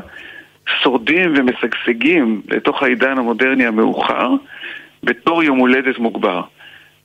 [0.82, 4.30] שורדים ומשגשגים לתוך העידן המודרני המאוחר
[5.02, 6.42] בתור יום הולדת מוגבר.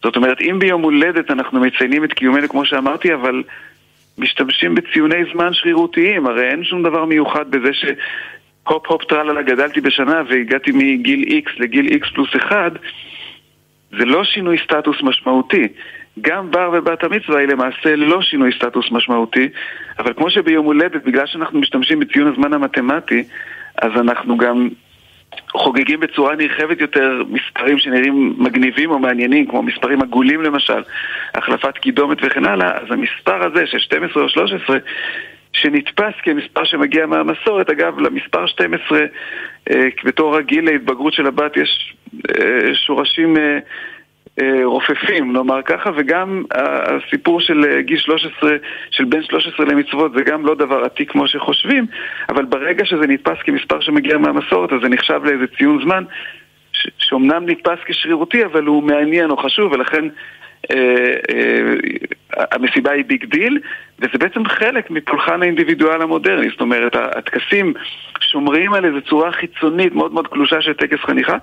[0.05, 3.43] זאת אומרת, אם ביום הולדת אנחנו מציינים את קיומנו כמו שאמרתי, אבל
[4.17, 10.21] משתמשים בציוני זמן שרירותיים, הרי אין שום דבר מיוחד בזה שהופ הופ טרללה גדלתי בשנה
[10.29, 12.71] והגעתי מגיל X לגיל X פלוס 1,
[13.97, 15.67] זה לא שינוי סטטוס משמעותי.
[16.21, 19.49] גם בר ובת המצווה היא למעשה לא שינוי סטטוס משמעותי,
[19.99, 23.23] אבל כמו שביום הולדת, בגלל שאנחנו משתמשים בציון הזמן המתמטי,
[23.81, 24.69] אז אנחנו גם
[25.51, 30.83] חוגגים בצורה נרחבת יותר מספרים שנראים מגניבים או מעניינים, כמו מספרים עגולים למשל,
[31.35, 34.77] החלפת קידומת וכן הלאה, אז המספר הזה של 12 או 13
[35.53, 38.99] שנתפס כמספר שמגיע מהמסורת, אגב, למספר 12
[39.69, 41.93] אה, בתור רגיל להתבגרות של הבת יש
[42.39, 43.59] אה, שורשים אה,
[44.63, 48.55] רופפים, נאמר ככה, וגם הסיפור של אה, גיל 13,
[48.91, 51.85] של בין 13 למצוות, זה גם לא דבר עתיק כמו שחושבים,
[52.29, 56.03] אבל ברגע שזה נתפס כמספר שמגיע מהמסורת, אז זה נחשב לאיזה ציון זמן,
[56.97, 60.05] שאומנם נתפס כשרירותי, אבל הוא מעניין או חשוב, ולכן
[60.71, 63.59] אה, אה, המסיבה היא big deal,
[63.99, 67.73] וזה בעצם חלק מפולחן האינדיבידואל המודרני, זאת אומרת, הטקסים
[68.19, 71.37] שומרים על איזו צורה חיצונית מאוד מאוד קלושה של טקס חניכה,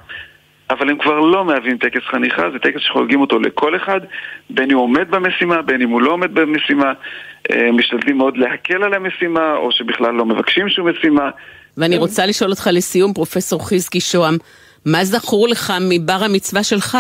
[0.71, 4.01] אבל הם כבר לא מהווים טקס חניכה, זה טקס שחוגגים אותו לכל אחד,
[4.51, 6.93] בין אם הוא עומד במשימה, בין אם הוא לא עומד במשימה,
[7.51, 11.31] אה, משתדלים מאוד להקל על המשימה, או שבכלל לא מבקשים שום משימה.
[11.77, 14.37] ואני רוצה לשאול אותך לסיום, פרופסור חזקי שוהם,
[14.87, 16.99] מה זכור לך מבר המצווה שלך?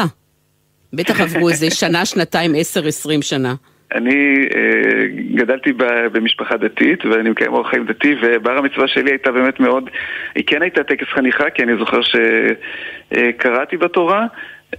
[0.93, 3.55] בטח עברו איזה שנה, שנתיים, עשר, עשרים שנה.
[3.95, 5.73] אני אה, גדלתי
[6.13, 9.91] במשפחה דתית ואני מקיים אורח חיים דתי ובר המצווה שלי הייתה באמת מאוד,
[10.35, 12.01] היא כן הייתה טקס חניכה כי אני זוכר
[13.13, 14.27] שקראתי בתורה,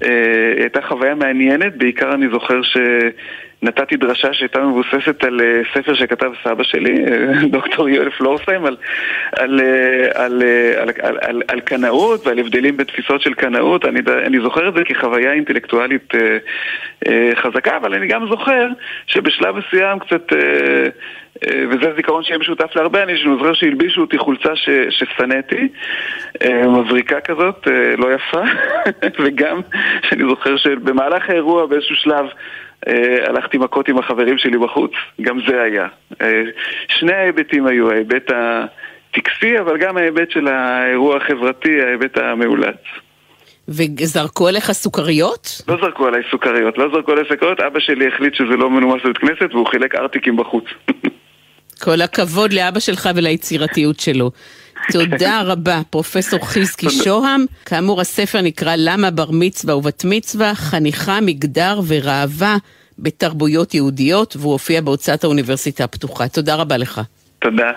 [0.03, 2.77] אה, הייתה חוויה מעניינת, בעיקר אני זוכר ש...
[3.63, 8.77] נתתי דרשה שהייתה מבוססת על אה, ספר שכתב סבא שלי, אה, דוקטור יואל פלורסהיים, על,
[9.31, 10.43] על, אה, על,
[10.77, 13.85] על, על, על, על קנאות ועל הבדלים בתפיסות של קנאות.
[13.85, 16.13] אני, אני זוכר את זה כחוויה אינטלקטואלית
[17.35, 18.67] חזקה, אבל אני גם זוכר
[19.07, 20.33] שבשלב מסוים קצת...
[21.43, 24.49] וזה זיכרון שיהיה משותף להרבה, אני זוכר שהלבישו אותי חולצה
[24.89, 25.67] ששנאתי,
[26.65, 28.41] מבריקה כזאת, לא יפה,
[29.23, 29.61] וגם
[30.09, 32.25] שאני זוכר שבמהלך האירוע באיזשהו שלב
[33.27, 34.91] הלכתי מכות עם החברים שלי בחוץ,
[35.21, 35.87] גם זה היה.
[36.21, 36.43] אה,
[36.87, 42.77] שני ההיבטים היו, ההיבט הטקסי, אבל גם ההיבט של האירוע החברתי, ההיבט המאולץ.
[43.67, 45.61] וזרקו עליך סוכריות?
[45.67, 49.17] לא זרקו עליי סוכריות, לא זרקו עליי סוכריות, אבא שלי החליט שזה לא מנומס בבית
[49.17, 50.65] כנסת והוא חילק ארטיקים בחוץ.
[51.83, 54.31] כל הכבוד לאבא שלך וליצירתיות שלו.
[54.91, 57.45] תודה רבה, פרופסור חזקי שוהם.
[57.65, 62.57] כאמור, הספר נקרא למה בר מצווה ובת מצווה, חניכה, מגדר וראווה
[62.99, 66.27] בתרבויות יהודיות, והוא הופיע בהוצאת האוניברסיטה הפתוחה.
[66.27, 67.01] תודה רבה לך.
[67.39, 67.71] תודה.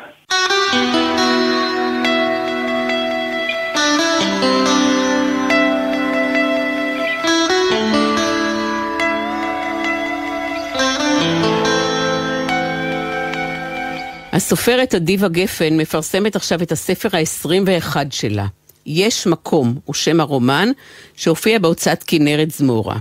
[14.36, 18.46] הסופרת אדיבה גפן מפרסמת עכשיו את הספר ה-21 שלה.
[18.86, 20.68] יש מקום, הוא שם הרומן,
[21.16, 22.98] שהופיע בהוצאת כנרת זמורה.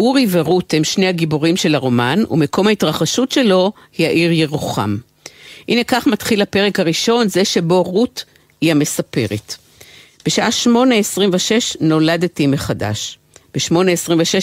[0.00, 4.96] אורי ורות הם שני הגיבורים של הרומן, ומקום ההתרחשות שלו היא העיר ירוחם.
[5.68, 8.24] הנה כך מתחיל הפרק הראשון, זה שבו רות
[8.60, 9.54] היא המספרת.
[10.26, 10.70] בשעה 8.26
[11.80, 13.18] נולדתי מחדש.
[13.54, 13.74] ב-8.26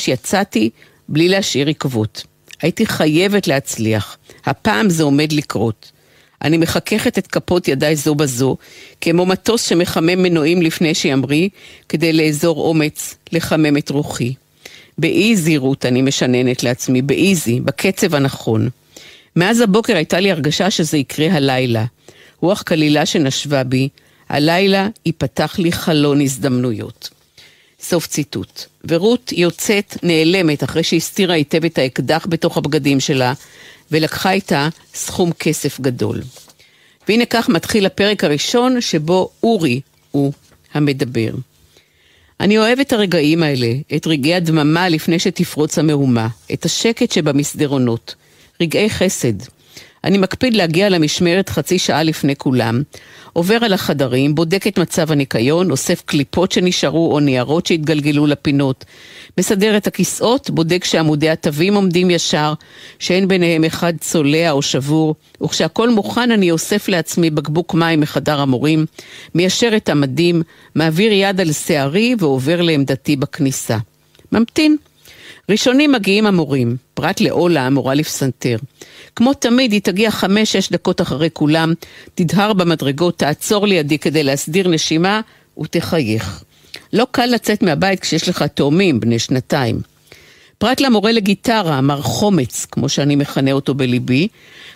[0.08, 0.70] יצאתי
[1.10, 2.24] בלי להשאיר עקבות.
[2.62, 4.18] הייתי חייבת להצליח.
[4.46, 5.93] הפעם זה עומד לקרות.
[6.44, 8.58] אני מחככת את כפות ידיי זו בזו,
[9.02, 11.50] כמו מטוס שמחמם מנועים לפני שימריא,
[11.90, 14.34] כדי לאזור אומץ, לחמם את רוחי.
[14.98, 18.70] באי זהירות אני משננת לעצמי, באיזי, בקצב הנכון.
[19.36, 21.86] מאז הבוקר הייתה לי הרגשה שזה יקרה הלילה.
[22.42, 23.90] רוח קלילה שנשבה בי,
[24.30, 27.10] הלילה ייפתח לי חלון הזדמנויות.
[27.80, 28.66] סוף ציטוט.
[28.86, 33.34] ורות יוצאת נעלמת אחרי שהסתירה היטב את האקדח בתוך הבגדים שלה,
[33.94, 36.22] ולקחה איתה סכום כסף גדול.
[37.08, 40.34] והנה כך מתחיל הפרק הראשון שבו אורי הוא
[40.74, 41.32] המדבר.
[42.40, 48.16] אני אוהב את הרגעים האלה, את רגעי הדממה לפני שתפרוץ המהומה, את השקט שבמסדרונות,
[48.62, 49.34] רגעי חסד.
[50.04, 52.82] אני מקפיד להגיע למשמרת חצי שעה לפני כולם,
[53.34, 58.86] עובר על החדרים, בודק את מצב הניקיון, אוסף קליפות שנשארו או ניירות שהתגלגלו לפינות,
[59.38, 62.54] מסדר את הכיסאות, בודק שעמודי התווים עומדים ישר,
[63.00, 68.86] שאין ביניהם אחד צולע או שבור, וכשהכול מוכן אני אוסף לעצמי בקבוק מים מחדר המורים,
[69.36, 70.42] מיישר את המדים,
[70.76, 73.78] מעביר יד על שערי ועובר לעמדתי בכניסה.
[74.32, 74.78] ממתין.
[75.50, 78.58] ראשונים מגיעים המורים, פרט לאולה המורה לפסנתר.
[79.16, 81.74] כמו תמיד, היא תגיע חמש-שש דקות אחרי כולם,
[82.16, 85.22] תדהר במדרגות, תעצור לידי כדי להסדיר נשימה
[85.62, 86.44] ותחייך.
[86.94, 89.82] לא קל לצאת מהבית כשיש לך תאומים בני שנתיים.
[90.58, 94.28] פרט למורה לגיטרה, מר חומץ, כמו שאני מכנה אותו בליבי,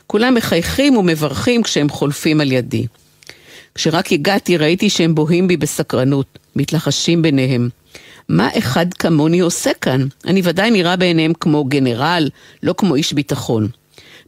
[0.07, 2.85] כולם מחייכים ומברכים כשהם חולפים על ידי.
[3.75, 7.69] כשרק הגעתי ראיתי שהם בוהים בי בסקרנות, מתלחשים ביניהם.
[8.29, 10.01] מה אחד כמוני עושה כאן?
[10.27, 12.29] אני ודאי נראה בעיניהם כמו גנרל,
[12.63, 13.67] לא כמו איש ביטחון.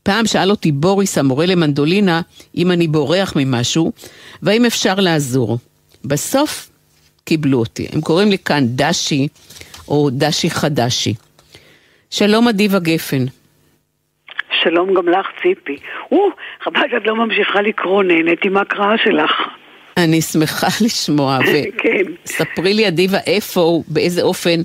[0.03, 2.21] פעם שאל אותי בוריס, המורה למנדולינה,
[2.57, 3.91] אם אני בורח ממשהו,
[4.41, 5.57] והאם אפשר לעזור.
[6.05, 6.69] בסוף
[7.25, 7.87] קיבלו אותי.
[7.93, 9.27] הם קוראים לי כאן דשי,
[9.87, 11.13] או דשי חדשי.
[12.09, 13.25] שלום אדיבה גפן.
[14.63, 15.77] שלום גם לך, ציפי.
[16.11, 16.29] או,
[16.63, 19.31] חבל שאת לא ממשיכה לקרוא, נהניתי מהקראה שלך.
[20.03, 21.39] אני שמחה לשמוע,
[22.23, 24.61] וספרי לי, אדיבה, איפה, באיזה אופן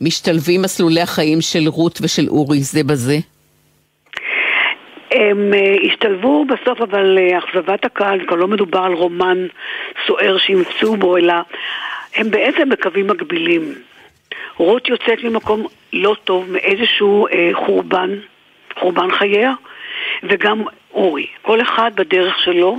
[0.00, 3.16] משתלבים מסלולי החיים של רות ושל אורי זה בזה?
[5.10, 9.46] הם uh, השתלבו בסוף, אבל uh, אכזבת הקהל, כבר לא מדובר על רומן
[10.06, 11.34] סוער שימצאו בו, אלא
[12.16, 13.74] הם בעצם בקווים מקבילים.
[14.56, 17.32] רות יוצאת ממקום לא טוב, מאיזשהו uh,
[17.66, 18.10] חורבן,
[18.80, 19.52] חורבן חייה,
[20.22, 20.62] וגם
[20.94, 21.26] אורי.
[21.42, 22.76] כל אחד בדרך שלו,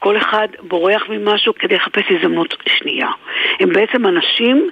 [0.00, 3.08] כל אחד בורח ממשהו כדי לחפש הזדמנות שנייה.
[3.60, 4.70] הם בעצם אנשים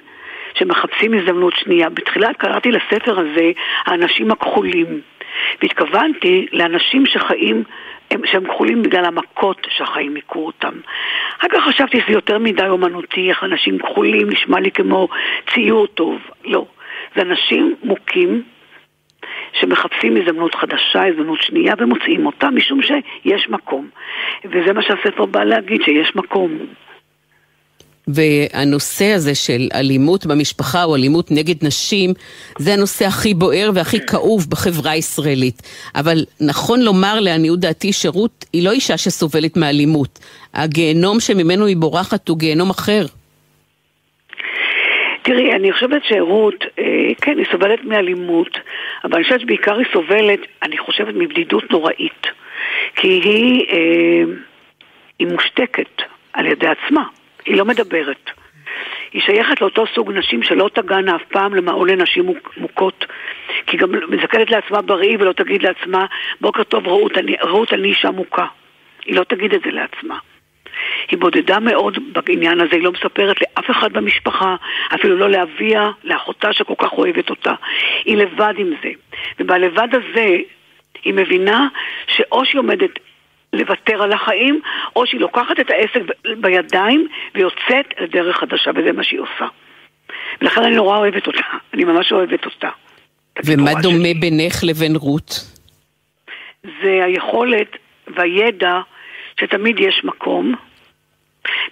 [0.53, 1.89] שמחפשים הזדמנות שנייה.
[1.89, 3.51] בתחילה קראתי לספר הזה
[3.85, 5.01] האנשים הכחולים,
[5.61, 7.63] והתכוונתי לאנשים שחיים
[8.11, 10.73] הם, שהם כחולים בגלל המכות שהחיים הכו אותם.
[11.39, 15.07] אחר כך חשבתי שזה יותר מדי אומנותי, איך אנשים כחולים נשמע לי כמו
[15.53, 16.19] ציור טוב.
[16.45, 16.65] לא.
[17.15, 18.43] זה אנשים מוכים
[19.53, 23.89] שמחפשים הזדמנות חדשה, הזדמנות שנייה, ומוצאים אותה משום שיש מקום.
[24.45, 26.57] וזה מה שהספר בא להגיד, שיש מקום.
[28.13, 32.13] והנושא הזה של אלימות במשפחה או אלימות נגד נשים,
[32.57, 35.61] זה הנושא הכי בוער והכי כאוב בחברה הישראלית.
[35.95, 40.19] אבל נכון לומר לעניות דעתי שרות היא לא אישה שסובלת מאלימות.
[40.53, 43.05] הגיהנום שממנו היא בורחת הוא גיהנום אחר.
[45.21, 48.57] תראי, אני חושבת שרות, אה, כן, היא סובלת מאלימות,
[49.03, 52.27] אבל אני חושבת שבעיקר היא סובלת, אני חושבת, מבדידות נוראית.
[52.95, 54.23] כי היא, אה,
[55.19, 56.01] היא מושתקת
[56.33, 57.03] על ידי עצמה.
[57.45, 58.29] היא לא מדברת.
[59.13, 63.05] היא שייכת לאותו סוג נשים שלא תגענה אף פעם למעון לנשים מוכות.
[63.65, 66.05] כי גם מזכרת לעצמה בראי ולא תגיד לעצמה,
[66.41, 68.45] בוקר טוב רעות, אני, רעות אני אישה מוכה.
[69.05, 70.17] היא לא תגיד את זה לעצמה.
[71.11, 74.55] היא בודדה מאוד בעניין הזה, היא לא מספרת לאף אחד במשפחה,
[74.95, 77.53] אפילו לא לאביה, לאחותה שכל כך אוהבת אותה.
[78.05, 78.89] היא לבד עם זה.
[79.39, 80.37] ובלבד הזה
[81.03, 81.67] היא מבינה
[82.07, 82.91] שאו שהיא עומדת
[83.53, 84.61] לוותר על החיים,
[84.95, 86.01] או שהיא לוקחת את העסק
[86.37, 89.47] בידיים ויוצאת לדרך חדשה, וזה מה שהיא עושה.
[90.41, 91.41] ולכן אני נורא אוהבת אותה,
[91.73, 92.69] אני ממש אוהבת אותה.
[93.45, 94.13] ומה דומה שלי.
[94.13, 95.45] בינך לבין רות?
[96.63, 98.79] זה היכולת והידע
[99.39, 100.55] שתמיד יש מקום,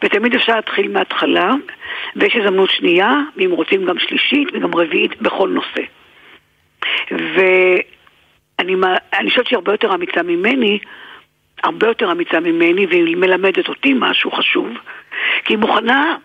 [0.04, 1.52] ותמיד אפשר להתחיל מההתחלה,
[2.16, 5.82] ויש הזדמנות שנייה, ואם רוצים גם שלישית וגם רביעית, בכל נושא.
[7.12, 8.76] ואני
[9.30, 10.80] חושבת שהיא הרבה יותר אמיצה ממני,
[11.64, 14.68] הרבה יותר אמיצה ממני, והיא מלמדת אותי משהו חשוב,
[15.46, 16.18] כי היא מוכנה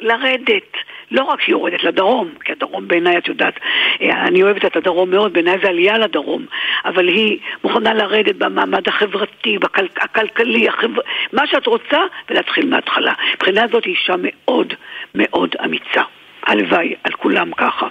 [0.00, 0.72] לרדת.
[1.12, 3.54] לא רק שהיא יורדת לדרום, כי הדרום בעיניי, את יודעת,
[4.00, 6.46] אני אוהבת את הדרום מאוד, בעיניי זה עלייה לדרום,
[6.84, 11.02] אבל היא מוכנה לרדת במעמד החברתי, בכל, הכלכלי, החבר...
[11.32, 11.98] מה שאת רוצה,
[12.30, 13.12] ולהתחיל מההתחלה.
[13.34, 14.74] מבחינה זאת היא אישה מאוד
[15.14, 16.02] מאוד אמיצה.
[16.46, 17.86] הלוואי, על כולם ככה.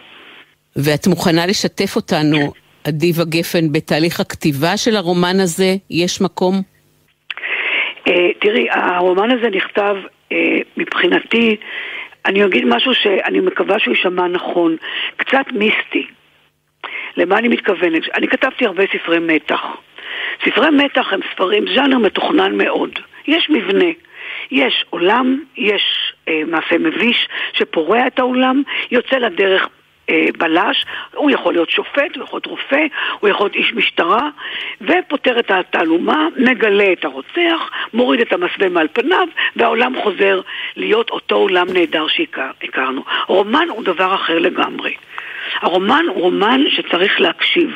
[0.75, 2.37] ואת מוכנה לשתף אותנו,
[2.89, 5.75] אדיבה גפן, בתהליך הכתיבה של הרומן הזה?
[5.89, 6.61] יש מקום?
[8.07, 9.95] אה, תראי, הרומן הזה נכתב
[10.31, 11.55] אה, מבחינתי,
[12.25, 14.75] אני אגיד משהו שאני מקווה שהוא יישמע נכון,
[15.17, 16.07] קצת מיסטי.
[17.17, 18.03] למה אני מתכוונת?
[18.13, 19.61] אני כתבתי הרבה ספרי מתח.
[20.45, 22.99] ספרי מתח הם ספרים, ז'אנר מתוכנן מאוד.
[23.27, 23.85] יש מבנה.
[24.51, 29.69] יש עולם, יש אה, מעשה מביש שפורע את העולם, יוצא לדרך
[30.37, 32.85] בלש, הוא יכול להיות שופט, הוא יכול להיות רופא,
[33.19, 34.29] הוא יכול להיות איש משטרה,
[34.81, 40.41] ופותר את התעלומה, מגלה את הרוצח, מוריד את המסווה מעל פניו, והעולם חוזר
[40.75, 43.03] להיות אותו עולם נהדר שהכרנו.
[43.27, 44.93] רומן הוא דבר אחר לגמרי.
[45.61, 47.71] הרומן הוא רומן שצריך להקשיב.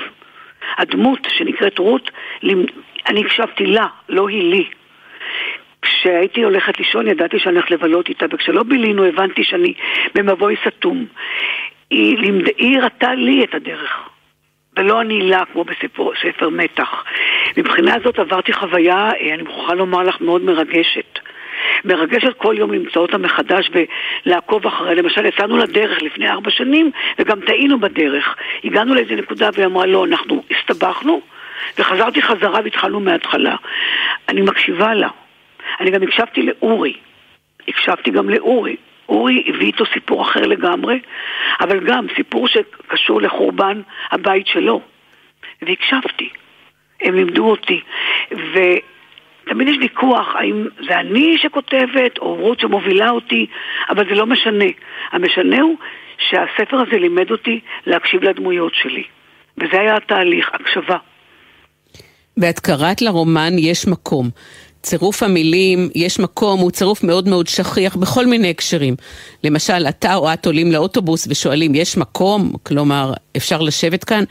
[0.78, 2.12] הדמות שנקראת רות,
[3.08, 4.66] אני הקשבתי לה, לא היא לי.
[5.82, 9.74] כשהייתי הולכת לישון ידעתי שאני הולכת לבלות איתה, וכשלא בילינו הבנתי שאני
[10.16, 11.06] במבוי סתום.
[11.96, 14.10] היא, לימד, היא הראתה לי את הדרך,
[14.78, 17.04] ולא אני לה, כמו בספר מתח.
[17.58, 21.20] מבחינה זאת עברתי חוויה, אה, אני מוכרחה לומר לך, מאוד מרגשת.
[21.86, 23.70] מרגשת כל יום למצוא אותה מחדש
[24.26, 24.94] ולעקוב אחריה.
[24.94, 28.36] למשל, יצאנו לדרך לפני ארבע שנים, וגם טעינו בדרך.
[28.64, 31.22] הגענו לאיזה נקודה והיא אמרה, לא, אנחנו הסתבכנו,
[31.80, 33.56] וחזרתי חזרה והתחלנו מההתחלה.
[34.30, 35.10] אני מקשיבה לה.
[35.80, 36.94] אני גם הקשבתי לאורי.
[37.68, 38.76] הקשבתי גם לאורי.
[39.10, 41.00] אורי הביא איתו סיפור אחר לגמרי,
[41.62, 44.82] אבל גם סיפור שקשור לחורבן הבית שלו.
[45.62, 46.30] והקשבתי.
[47.02, 47.82] הם לימדו אותי.
[48.32, 53.46] ותמיד יש ויכוח האם זה אני שכותבת או רות שמובילה אותי,
[53.90, 54.66] אבל זה לא משנה.
[55.12, 55.78] המשנה הוא
[56.18, 59.04] שהספר הזה לימד אותי להקשיב לדמויות שלי.
[59.58, 60.98] וזה היה התהליך, הקשבה.
[62.38, 64.30] ואת קראת לרומן יש מקום.
[64.86, 68.96] צירוף המילים יש מקום הוא צירוף מאוד מאוד שכיח בכל מיני הקשרים.
[69.44, 72.54] למשל, אתה או את עולים לאוטובוס ושואלים, יש מקום?
[72.64, 74.24] כלומר, אפשר לשבת כאן?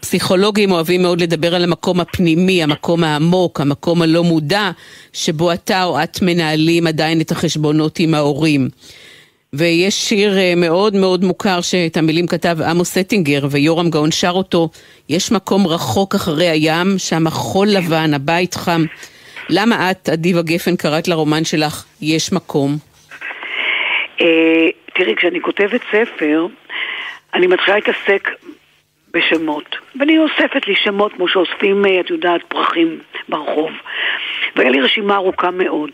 [0.00, 4.70] פסיכולוגים אוהבים מאוד לדבר על המקום הפנימי, המקום העמוק, המקום הלא מודע,
[5.12, 8.68] שבו אתה או את מנהלים עדיין את החשבונות עם ההורים.
[9.52, 14.68] ויש שיר אה, מאוד מאוד מוכר שאת המילים כתב עמוס סטינגר ויורם גאון שר אותו,
[15.08, 18.84] יש מקום רחוק אחרי הים, שם החול לבן, הבית חם.
[19.50, 22.76] למה את, אדיבה גפן, קראת לרומן שלך "יש מקום"?
[24.20, 26.46] אה, תראי, כשאני כותבת ספר,
[27.34, 28.28] אני מתחילה להתעסק
[29.14, 29.76] בשמות.
[30.00, 33.70] ואני אוספת לי שמות כמו שאוספים, אה, את יודעת, פרחים ברחוב.
[34.56, 35.90] והיה לי רשימה ארוכה מאוד.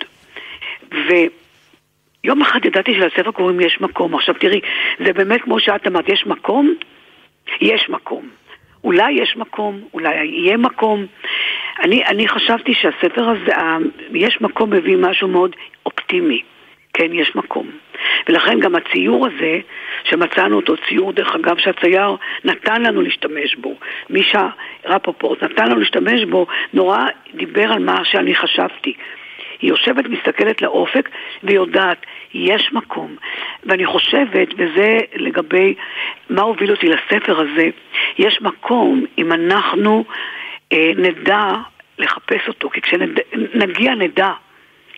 [2.25, 4.15] יום אחד ידעתי שלספר קוראים יש מקום.
[4.15, 4.61] עכשיו תראי,
[5.05, 6.75] זה באמת כמו שאת אמרת, יש מקום?
[7.61, 8.29] יש מקום.
[8.85, 11.07] אולי יש מקום, אולי יהיה מקום.
[11.81, 13.53] אני, אני חשבתי שהספר הזה,
[14.15, 15.57] יש מקום מביא משהו מאוד
[15.87, 16.43] אופטימי.
[16.95, 17.71] כן, יש מקום.
[18.29, 19.61] ולכן גם הציור הזה,
[20.05, 23.75] שמצאנו אותו, ציור דרך אגב שהצייר נתן לנו להשתמש בו,
[24.11, 24.49] מישה
[24.85, 28.95] רפופורט נתן לנו להשתמש בו, נורא דיבר על מה שאני חשבתי.
[29.61, 31.09] היא יושבת, מסתכלת לאופק
[31.43, 33.17] ויודעת, יש מקום.
[33.65, 35.75] ואני חושבת, וזה לגבי
[36.31, 37.69] מה הוביל אותי לספר הזה,
[38.19, 40.05] יש מקום אם אנחנו
[40.97, 41.55] נדע
[41.99, 44.33] לחפש אותו, כי כשנגיע נדע,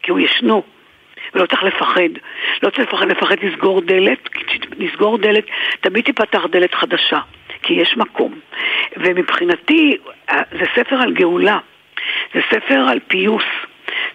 [0.03, 0.63] כי הוא ישנו.
[1.35, 2.09] ולא צריך לפחד.
[2.63, 5.45] לא צריך לפחד, לפחד לסגור דלת, כי לסגור דלת,
[5.81, 7.21] תמיד תיפתח דלת חדשה,
[7.63, 8.41] כי יש מקום.
[8.97, 9.97] ומבחינתי,
[10.31, 11.59] אה, זה ספר על גאולה,
[12.35, 13.45] זה ספר על פיוס,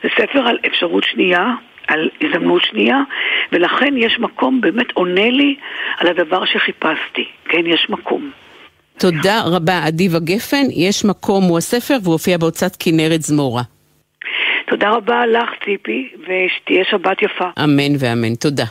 [0.03, 1.53] זה ספר על אפשרות שנייה,
[1.87, 2.97] על הזדמנות שנייה,
[3.51, 5.55] ולכן יש מקום, באמת עונה לי
[5.97, 7.25] על הדבר שחיפשתי.
[7.45, 8.31] כן, יש מקום.
[8.99, 10.65] תודה רבה, אדיבה גפן.
[10.75, 13.61] יש מקום הוא הספר והוא הופיע בהוצאת כנרת זמורה.
[14.69, 17.49] תודה רבה לך, ציפי, ושתהיה שבת יפה.
[17.63, 18.35] אמן ואמן.
[18.35, 18.65] תודה.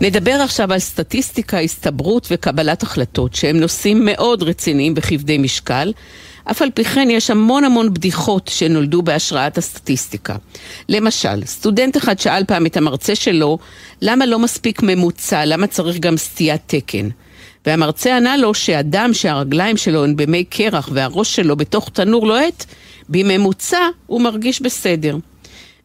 [0.00, 5.92] נדבר עכשיו על סטטיסטיקה, הסתברות וקבלת החלטות, שהם נושאים מאוד רציניים וכבדי משקל.
[6.44, 10.36] אף על פי כן יש המון המון בדיחות שנולדו בהשראת הסטטיסטיקה.
[10.88, 13.58] למשל, סטודנט אחד שאל פעם את המרצה שלו,
[14.02, 17.08] למה לא מספיק ממוצע, למה צריך גם סטיית תקן?
[17.66, 22.64] והמרצה ענה לו שאדם שהרגליים שלו הן במי קרח והראש שלו בתוך תנור לוהט,
[23.08, 25.16] בממוצע הוא מרגיש בסדר.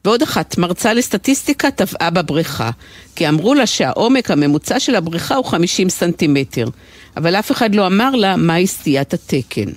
[0.05, 2.69] ועוד אחת, מרצה לסטטיסטיקה טבעה בבריכה,
[3.15, 6.67] כי אמרו לה שהעומק הממוצע של הבריכה הוא 50 סנטימטר,
[7.17, 9.69] אבל אף אחד לא אמר לה מהי סטיית התקן.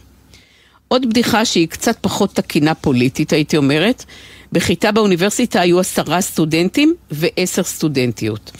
[0.89, 4.05] עוד בדיחה שהיא קצת פחות תקינה פוליטית, הייתי אומרת.
[4.53, 8.51] בכיתה באוניברסיטה היו עשרה סטודנטים ועשר סטודנטיות.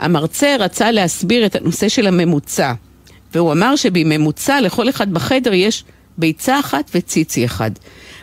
[0.00, 2.72] המרצה רצה להסביר את הנושא של הממוצע,
[3.34, 5.84] והוא אמר שבממוצע לכל אחד בחדר יש
[6.18, 7.70] ביצה אחת וציצי אחד.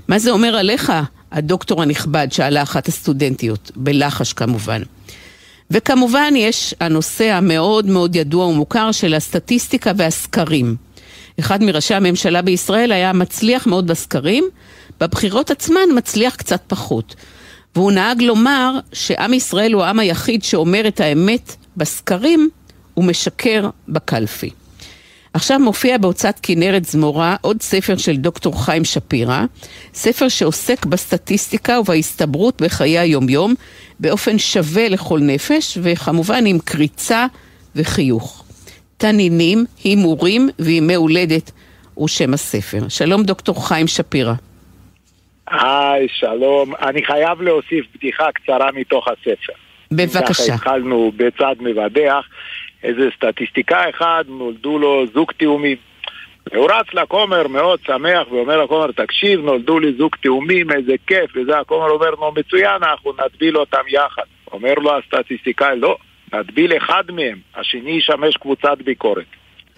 [0.07, 0.93] מה זה אומר עליך,
[1.31, 4.81] הדוקטור הנכבד, שאלה אחת הסטודנטיות, בלחש כמובן.
[5.71, 10.75] וכמובן יש הנושא המאוד מאוד ידוע ומוכר של הסטטיסטיקה והסקרים.
[11.39, 14.43] אחד מראשי הממשלה בישראל היה מצליח מאוד בסקרים,
[14.99, 17.15] בבחירות עצמן מצליח קצת פחות.
[17.75, 22.49] והוא נהג לומר שעם ישראל הוא העם היחיד שאומר את האמת בסקרים
[22.97, 24.49] ומשקר בקלפי.
[25.33, 29.41] עכשיו מופיע בהוצאת כנרת זמורה עוד ספר של דוקטור חיים שפירא,
[29.93, 33.53] ספר שעוסק בסטטיסטיקה ובהסתברות בחיי היומיום
[33.99, 37.25] באופן שווה לכל נפש וכמובן עם קריצה
[37.75, 38.43] וחיוך.
[38.97, 41.51] תנינים, הימורים וימי הולדת
[41.93, 42.89] הוא שם הספר.
[42.89, 44.33] שלום דוקטור חיים שפירא.
[45.47, 46.73] היי, שלום.
[46.75, 49.53] אני חייב להוסיף בדיחה קצרה מתוך הספר.
[49.91, 50.43] בבקשה.
[50.43, 52.25] ככה התחלנו בצד מבדח.
[52.83, 55.77] איזה סטטיסטיקאי אחד, נולדו לו זוג תאומים.
[56.55, 61.59] הוא רץ לכומר מאוד שמח ואומר לכומר, תקשיב, נולדו לי זוג תאומים, איזה כיף, וזה
[61.59, 64.23] הכומר אומר, נו מצוין, אנחנו נטביל אותם יחד.
[64.51, 65.97] אומר לו הסטטיסטיקאי, לא,
[66.33, 69.25] נטביל אחד מהם, השני ישמש קבוצת ביקורת.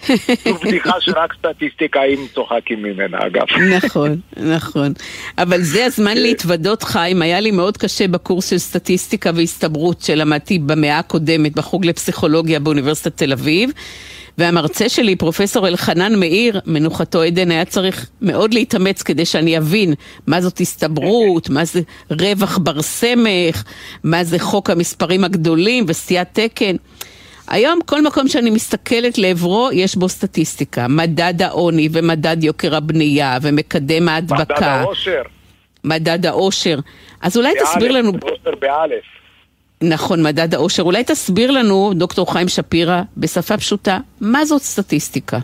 [0.08, 3.46] זו בדיחה שרק סטטיסטיקאים צוחקים ממנה, אגב.
[3.78, 4.94] נכון, נכון.
[5.38, 6.22] אבל זה הזמן כן.
[6.22, 7.22] להתוודות, חיים.
[7.22, 13.32] היה לי מאוד קשה בקורס של סטטיסטיקה והסתברות שלמדתי במאה הקודמת בחוג לפסיכולוגיה באוניברסיטת תל
[13.32, 13.72] אביב.
[14.40, 19.94] והמרצה שלי, פרופסור אלחנן מאיר, מנוחתו עדן, היה צריך מאוד להתאמץ כדי שאני אבין
[20.28, 21.82] מה זאת הסתברות, מה זה
[22.12, 23.64] רווח בר סמך,
[24.04, 26.76] מה זה חוק המספרים הגדולים וסטיית תקן.
[27.50, 30.88] היום כל מקום שאני מסתכלת לעברו, יש בו סטטיסטיקה.
[30.88, 34.44] מדד העוני ומדד יוקר הבנייה ומקדם ההדבקה.
[34.44, 35.22] מדד העושר.
[35.84, 36.80] מדד העושר.
[37.22, 38.12] אז אולי באלף, תסביר לנו...
[38.22, 39.04] עושר באלף.
[39.82, 40.84] נכון, מדד העושר.
[40.84, 45.40] אולי תסביר לנו, דוקטור חיים שפירא, בשפה פשוטה, מה זאת סטטיסטיקה?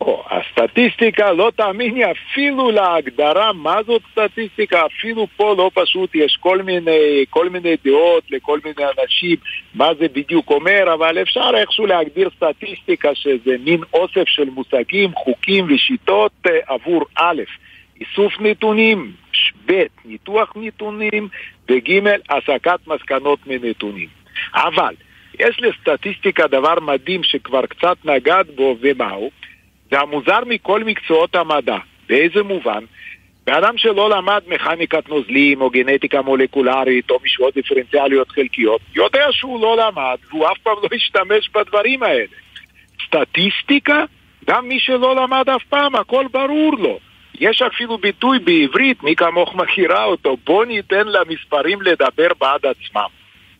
[0.00, 0.22] או,
[0.64, 7.24] הסטטיסטיקה, לא תאמיני אפילו להגדרה מה זאת סטטיסטיקה, אפילו פה לא פשוט, יש כל מיני,
[7.30, 9.36] כל מיני דעות לכל מיני אנשים
[9.74, 15.66] מה זה בדיוק אומר, אבל אפשר איכשהו להגדיר סטטיסטיקה שזה מין אוסף של מושגים, חוקים
[15.74, 17.42] ושיטות אה, עבור א',
[18.00, 19.12] איסוף נתונים,
[19.66, 21.28] ב', ניתוח נתונים,
[21.68, 22.00] וג',
[22.30, 24.08] הסקת מסקנות מנתונים.
[24.54, 24.94] אבל
[25.40, 29.30] יש לסטטיסטיקה דבר מדהים שכבר קצת נגד בו, ומהו?
[29.90, 31.76] זה המוזר מכל מקצועות המדע.
[32.08, 32.84] באיזה מובן?
[33.46, 39.76] באדם שלא למד מכניקת נוזלים או גנטיקה מולקולרית או משוואות דיפרנציאליות חלקיות, יודע שהוא לא
[39.76, 42.36] למד והוא אף פעם לא השתמש בדברים האלה.
[43.06, 44.04] סטטיסטיקה,
[44.46, 46.98] גם מי שלא למד אף פעם, הכל ברור לו.
[47.40, 53.08] יש אפילו ביטוי בעברית, מי כמוך מכירה אותו, בוא ניתן למספרים לדבר בעד עצמם.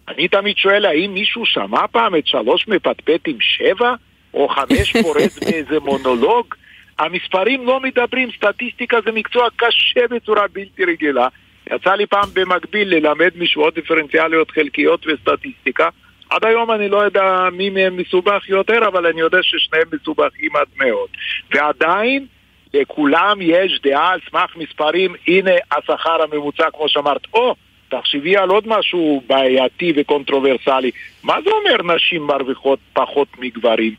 [0.08, 3.94] אני תמיד שואל, האם מישהו שמע פעם את שלוש מפטפט עם שבע?
[4.34, 6.54] או חמש פורץ באיזה מונולוג?
[6.98, 11.28] המספרים לא מדברים, סטטיסטיקה זה מקצוע קשה בצורה בלתי רגילה.
[11.72, 15.88] יצא לי פעם במקביל ללמד משוואות דיפרנציאליות חלקיות וסטטיסטיקה.
[16.30, 20.66] עד היום אני לא יודע מי מהם מסובך יותר, אבל אני יודע ששניהם מסובכים עד
[20.76, 21.08] מאוד.
[21.54, 22.26] ועדיין,
[22.74, 27.26] לכולם יש דעה על סמך מספרים, הנה השכר הממוצע כמו שאמרת.
[27.34, 27.54] או,
[27.88, 30.90] תחשבי על עוד משהו בעייתי וקונטרוברסלי.
[31.22, 33.94] מה זה אומר נשים מרוויחות פחות מגברים?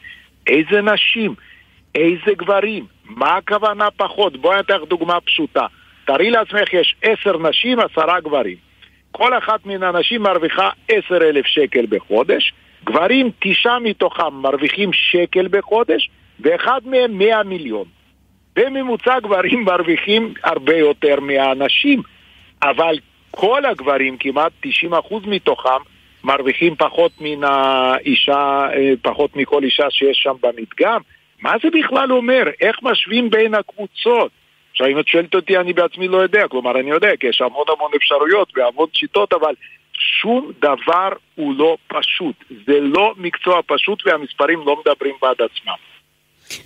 [0.48, 1.36] איזה נשים?
[1.96, 2.86] איזה גברים?
[3.06, 4.38] מה הכוונה פחות?
[4.38, 5.66] בואי נתן לך דוגמה פשוטה.
[6.06, 8.58] תארי לעצמך, יש עשר נשים, עשרה גברים.
[9.12, 16.10] כל אחת מן הנשים מרוויחה עשר אלף שקל בחודש, גברים, תשעה מתוכם מרוויחים שקל בחודש,
[16.40, 17.86] ואחד מהם מאה מיליון.
[18.56, 22.02] בממוצע גברים מרוויחים הרבה יותר מהנשים,
[22.64, 22.96] אבל
[23.32, 24.68] כל הגברים, כמעט 90%
[25.28, 25.82] מתוכם,
[26.26, 31.02] מרוויחים פחות מן האישה, אה, פחות מכל אישה שיש שם במדגם.
[31.42, 32.44] מה זה בכלל אומר?
[32.62, 34.32] איך משווים בין הקבוצות?
[34.72, 36.48] עכשיו, אם את שואלת אותי, אני בעצמי לא יודע.
[36.48, 39.54] כלומר, אני יודע, כי יש המון המון אפשרויות והמון שיטות, אבל
[39.98, 42.36] שום דבר הוא לא פשוט.
[42.68, 45.95] זה לא מקצוע פשוט והמספרים לא מדברים בעד עצמם.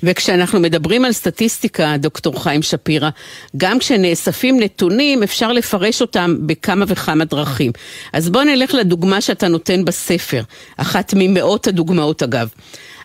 [0.04, 3.10] וכשאנחנו מדברים על סטטיסטיקה, דוקטור חיים שפירא,
[3.58, 7.72] גם כשנאספים נתונים אפשר לפרש אותם בכמה וכמה דרכים.
[8.14, 10.42] אז בוא נלך לדוגמה שאתה נותן בספר,
[10.78, 12.50] אחת ממאות הדוגמאות אגב.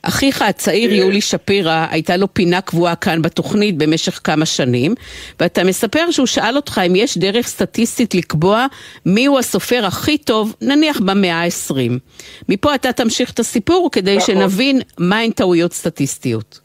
[0.06, 0.96] אחיך הצעיר כן.
[0.96, 4.94] יולי שפירא, הייתה לו פינה קבועה כאן בתוכנית במשך כמה שנים,
[5.40, 8.66] ואתה מספר שהוא שאל אותך אם יש דרך סטטיסטית לקבוע
[9.06, 11.98] מיהו הסופר הכי טוב, נניח במאה ה-20.
[12.48, 14.34] מפה אתה תמשיך את הסיפור כדי נכון.
[14.34, 16.63] שנבין מהן טעויות סטטיסטיות.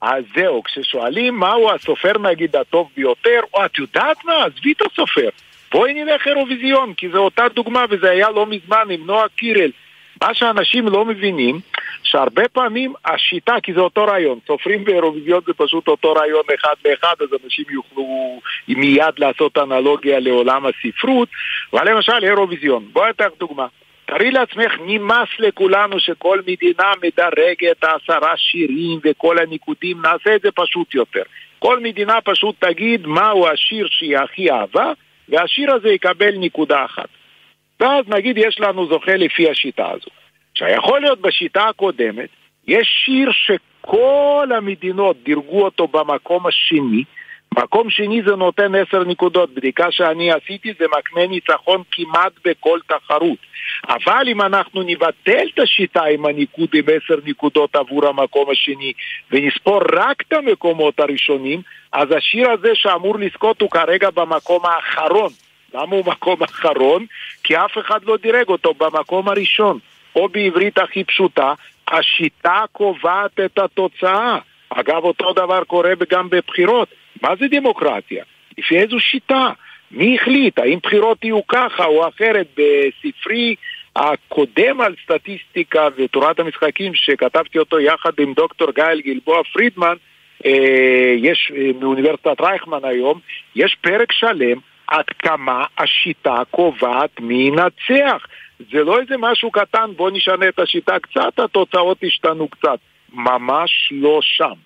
[0.00, 5.28] אז זהו, כששואלים מהו הסופר נגיד הטוב ביותר, או את יודעת מה, עזבי את הסופר.
[5.72, 9.70] בואי נלך אירוויזיון, כי זו אותה דוגמה וזה היה לא מזמן עם נועה קירל.
[10.22, 11.60] מה שאנשים לא מבינים,
[12.02, 17.14] שהרבה פעמים השיטה, כי זה אותו רעיון, סופרים באירוויזיון זה פשוט אותו רעיון אחד לאחד,
[17.20, 21.28] אז אנשים יוכלו מיד לעשות אנלוגיה לעולם הספרות,
[21.72, 23.66] אבל למשל אירוויזיון, בואי אתן דוגמה.
[24.06, 30.94] תארי לעצמך, נמאס לכולנו שכל מדינה מדרגת עשרה שירים וכל הניקודים, נעשה את זה פשוט
[30.94, 31.22] יותר.
[31.58, 34.92] כל מדינה פשוט תגיד מהו השיר שהיא הכי אהבה,
[35.28, 37.08] והשיר הזה יקבל נקודה אחת.
[37.80, 40.10] ואז נגיד יש לנו זוכה לפי השיטה הזו.
[40.52, 42.28] עכשיו, יכול להיות בשיטה הקודמת,
[42.66, 47.04] יש שיר שכל המדינות דירגו אותו במקום השני,
[47.56, 53.38] מקום שני זה נותן עשר נקודות, בדיקה שאני עשיתי זה מקנה ניצחון כמעט בכל תחרות.
[53.88, 58.92] אבל אם אנחנו נבטל את השיטה עם הניקוד עם עשר נקודות עבור המקום השני
[59.30, 61.60] ונספור רק את המקומות הראשונים,
[61.92, 65.30] אז השיר הזה שאמור לזכות הוא כרגע במקום האחרון.
[65.74, 67.06] למה הוא מקום אחרון?
[67.44, 69.78] כי אף אחד לא דירג אותו במקום הראשון.
[70.16, 71.54] או בעברית הכי פשוטה,
[71.88, 74.38] השיטה קובעת את התוצאה.
[74.70, 76.88] אגב, אותו דבר קורה גם בבחירות.
[77.22, 78.24] מה זה דמוקרטיה?
[78.58, 79.50] לפי איזו שיטה?
[79.90, 80.58] מי החליט?
[80.58, 82.46] האם בחירות יהיו ככה או אחרת?
[82.56, 83.54] בספרי
[83.96, 89.94] הקודם על סטטיסטיקה ותורת המשחקים, שכתבתי אותו יחד עם דוקטור גאל גלבוע פרידמן,
[90.46, 93.20] אה, יש אה, מאוניברסיטת רייכמן היום,
[93.54, 98.26] יש פרק שלם עד כמה השיטה קובעת מי ינצח.
[98.72, 102.78] זה לא איזה משהו קטן, בוא נשנה את השיטה קצת, התוצאות השתנו קצת.
[103.12, 104.65] ממש לא שם.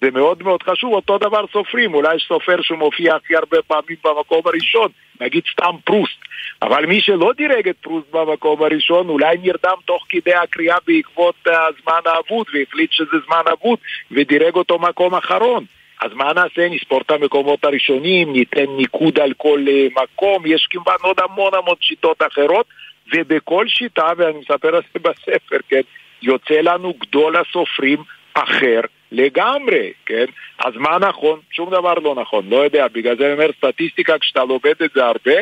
[0.00, 4.42] זה מאוד מאוד חשוב, אותו דבר סופרים, אולי יש סופר שמופיע הכי הרבה פעמים במקום
[4.44, 4.88] הראשון,
[5.20, 6.18] נגיד סתם פרוסט,
[6.62, 12.00] אבל מי שלא דירג את פרוסט במקום הראשון, אולי נרדם תוך כדי הקריאה בעקבות הזמן
[12.06, 13.78] האבוד, והחליט שזה זמן אבוד,
[14.10, 15.64] ודירג אותו מקום אחרון.
[16.02, 16.68] אז מה נעשה?
[16.68, 21.74] נספור את המקומות הראשונים, ניתן ניקוד על כל אה, מקום, יש כמובן עוד המון המון
[21.80, 22.66] שיטות אחרות,
[23.14, 25.80] ובכל שיטה, ואני מספר על זה בספר, כן,
[26.22, 27.98] יוצא לנו גדול הסופרים
[28.34, 28.80] אחר
[29.12, 30.24] לגמרי, כן?
[30.58, 31.40] אז מה נכון?
[31.50, 35.04] שום דבר לא נכון, לא יודע, בגלל זה אני אומר סטטיסטיקה, כשאתה לומד את זה
[35.04, 35.40] הרבה,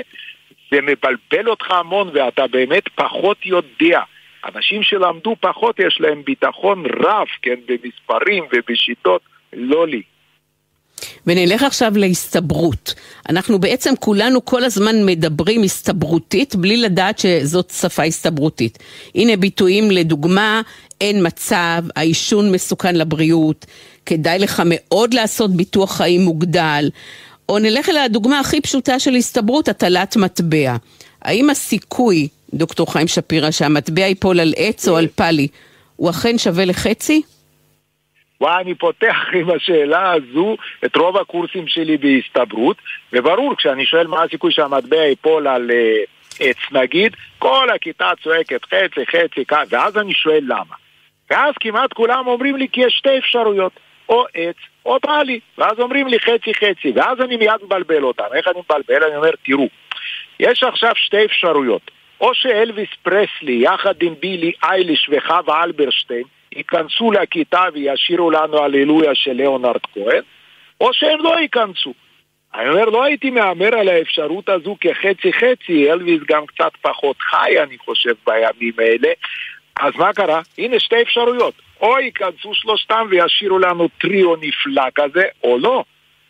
[0.70, 4.01] זה מבלבל אותך המון ואתה באמת פחות יודע.
[4.55, 9.22] אנשים שלמדו פחות יש להם ביטחון רב, כן, במספרים ובשיטות,
[9.53, 10.03] לא לי.
[11.26, 12.95] ונלך עכשיו להסתברות.
[13.28, 18.78] אנחנו בעצם כולנו כל הזמן מדברים הסתברותית בלי לדעת שזאת שפה הסתברותית.
[19.14, 20.62] הנה ביטויים לדוגמה,
[21.01, 23.66] אין מצב, העישון מסוכן לבריאות,
[24.07, 26.90] כדאי לך מאוד לעשות ביטוח חיים מוגדל,
[27.49, 30.76] או נלך אל הדוגמה הכי פשוטה של הסתברות, הטלת מטבע.
[31.22, 35.49] האם הסיכוי, דוקטור חיים שפירא, שהמטבע ייפול על עץ או על פאלי,
[35.96, 37.22] הוא אכן שווה לחצי?
[38.40, 42.76] ואני פותח עם השאלה הזו את רוב הקורסים שלי בהסתברות,
[43.12, 46.09] וברור, כשאני שואל מה הסיכוי שהמטבע ייפול על uh,
[46.40, 50.88] עץ נגיד, כל הכיתה צועקת חצי, חצי, ואז אני שואל למה.
[51.30, 53.72] ואז כמעט כולם אומרים לי כי יש שתי אפשרויות,
[54.08, 54.56] או עץ
[54.86, 58.24] או פאלי, ואז אומרים לי חצי חצי, ואז אני מיד מבלבל אותם.
[58.34, 59.04] איך אני מבלבל?
[59.04, 59.68] אני אומר, תראו,
[60.40, 66.22] יש עכשיו שתי אפשרויות, או שאלוויס פרסלי יחד עם בילי אייליש וחווה אלברשטיין
[66.56, 70.22] ייכנסו לכיתה וישירו לנו הללויה של ליאונרד כהן,
[70.80, 71.94] או שהם לא ייכנסו.
[72.54, 77.62] אני אומר, לא הייתי מהמר על האפשרות הזו כחצי חצי, אלוויס גם קצת פחות חי,
[77.62, 79.08] אני חושב, בימים האלה.
[79.80, 80.40] אז מה קרה?
[80.58, 81.54] הנה שתי אפשרויות.
[81.80, 85.84] או ייכנסו שלושתם וישאירו לנו טריו נפלא כזה, או לא.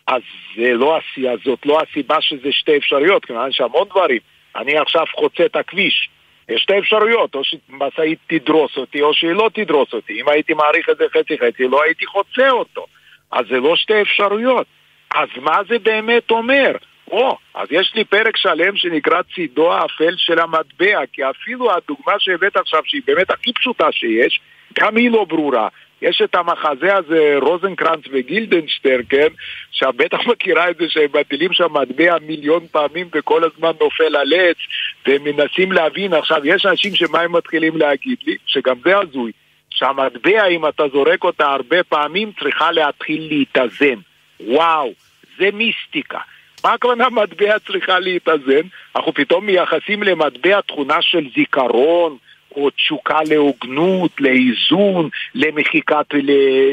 [0.07, 0.21] אז
[0.55, 4.19] זה לא הסיבה, זאת לא הסיבה שזה שתי אפשרויות, כיוון שהמון דברים.
[4.55, 6.09] אני עכשיו חוצה את הכביש.
[6.49, 10.21] יש שתי אפשרויות, או שמשאית תדרוס אותי או שהיא לא תדרוס אותי.
[10.21, 12.85] אם הייתי מעריך את זה חצי חצי, לא הייתי חוצה אותו.
[13.31, 14.67] אז זה לא שתי אפשרויות.
[15.15, 16.71] אז מה זה באמת אומר?
[17.11, 22.57] או, אז יש לי פרק שלם שנקרא צידו האפל של המטבע, כי אפילו הדוגמה שהבאת
[22.57, 24.39] עכשיו, שהיא באמת הכי פשוטה שיש,
[24.79, 25.67] גם היא לא ברורה.
[26.01, 29.27] יש את המחזה הזה, רוזנקרנץ וגילדנשטר, כן?
[29.71, 34.33] שאת בטח מכירה את זה שהם מטילים שם מטבע מיליון פעמים וכל הזמן נופל על
[34.33, 34.57] עץ
[35.07, 38.35] והם מנסים להבין, עכשיו יש אנשים שמה הם מתחילים להגיד לי?
[38.45, 39.31] שגם זה הזוי.
[39.69, 43.99] שהמטבע, אם אתה זורק אותה הרבה פעמים, צריכה להתחיל להתאזן.
[44.39, 44.91] וואו,
[45.37, 46.19] זה מיסטיקה.
[46.63, 48.67] מה הכוונה מטבע צריכה להתאזן?
[48.95, 52.17] אנחנו פתאום מייחסים למטבע תכונה של זיכרון,
[52.55, 56.05] או תשוקה להוגנות, לאיזון, למחיקת,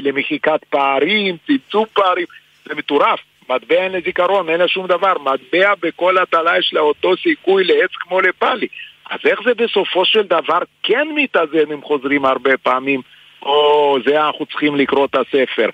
[0.03, 2.27] למחיקת פערים, צמצום פערים,
[2.65, 3.21] זה מטורף.
[3.51, 5.13] מטבע אין לזיכרון, אין לה שום דבר.
[5.19, 8.67] מטבע בכל הטלה יש לה אותו סיכוי לעץ כמו לפאלי.
[9.11, 13.01] אז איך זה בסופו של דבר כן מתאזן אם חוזרים הרבה פעמים?
[13.47, 15.69] או, זה אנחנו צריכים לקרוא את הספר.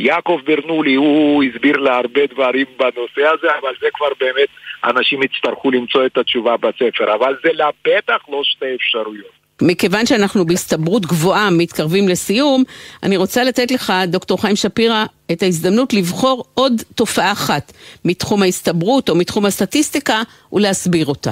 [0.00, 4.48] יעקב ברנולי, הוא הסביר לה הרבה דברים בנושא הזה, אבל זה כבר באמת,
[4.84, 7.14] אנשים יצטרכו למצוא את התשובה בספר.
[7.14, 9.44] אבל זה לבטח לא שתי אפשרויות.
[9.62, 12.62] מכיוון שאנחנו בהסתברות גבוהה מתקרבים לסיום,
[13.02, 17.72] אני רוצה לתת לך, דוקטור חיים שפירא, את ההזדמנות לבחור עוד תופעה אחת
[18.04, 20.22] מתחום ההסתברות או מתחום הסטטיסטיקה
[20.52, 21.30] ולהסביר אותה.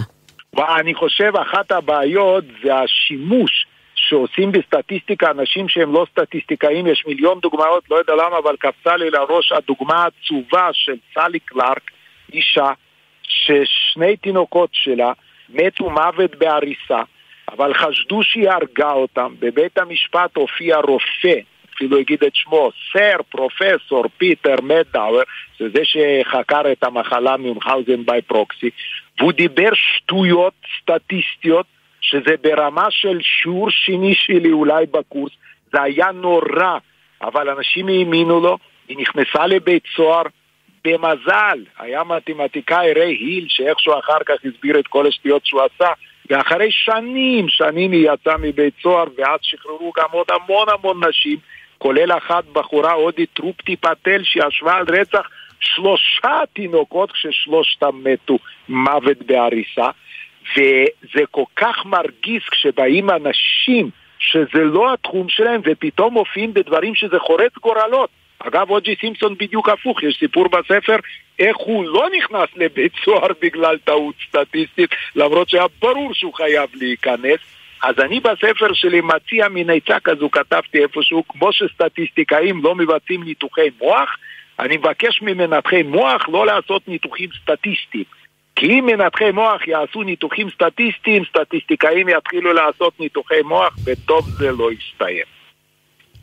[0.81, 3.67] אני חושב אחת הבעיות זה השימוש
[4.13, 9.11] שעושים בסטטיסטיקה אנשים שהם לא סטטיסטיקאים, יש מיליון דוגמאות, לא יודע למה, אבל קפצה לי
[9.11, 11.91] לראש הדוגמה העצובה של סלי קלארק,
[12.33, 12.71] אישה,
[13.23, 15.13] ששני תינוקות שלה
[15.49, 17.03] מתו מוות בעריסה.
[17.49, 19.35] אבל חשדו שהיא הרגה אותם.
[19.39, 21.39] בבית המשפט הופיע רופא,
[21.75, 25.23] אפילו הגיד את שמו, סר פרופסור פיטר מדאואר,
[25.59, 28.71] זה זה שחקר את המחלה Munchausen by proxy,
[29.19, 31.67] והוא דיבר שטויות סטטיסטיות,
[32.03, 35.33] שזה ברמה של שיעור שני שלי אולי בקורס,
[35.73, 36.79] זה היה נורא,
[37.23, 40.23] אבל אנשים האמינו לו, היא נכנסה לבית סוהר,
[40.85, 45.93] במזל, היה מתמטיקאי ריי היל, שאיכשהו אחר כך הסביר את כל השטויות שהוא עשה,
[46.31, 51.39] ואחרי שנים, שנים היא יצאה מבית סוהר, ואז שחררו גם עוד המון המון נשים,
[51.79, 55.29] כולל אחת בחורה הודית טרופטי פטל שישבה על רצח
[55.61, 58.39] שלושה תינוקות כששלושתם מתו
[58.69, 59.91] מוות בהריסה
[60.51, 67.53] וזה כל כך מרגיז כשבאים אנשים שזה לא התחום שלהם ופתאום מופיעים בדברים שזה חורץ
[67.63, 68.11] גורלות
[68.47, 70.97] אגב, אוג'י סימפסון בדיוק הפוך, יש סיפור בספר
[71.39, 77.39] איך הוא לא נכנס לבית סוהר בגלל טעות סטטיסטית, למרות שהיה ברור שהוא חייב להיכנס.
[77.83, 83.71] אז אני בספר שלי מציע מין עצה כזו, כתבתי איפשהו, כמו שסטטיסטיקאים לא מבצעים ניתוחי
[83.81, 84.17] מוח,
[84.59, 88.05] אני מבקש ממנתחי מוח לא לעשות ניתוחים סטטיסטיים.
[88.57, 94.71] כי אם מנתחי מוח יעשו ניתוחים סטטיסטיים, סטטיסטיקאים יתחילו לעשות ניתוחי מוח, וטוב זה לא
[94.73, 95.25] יסתיים.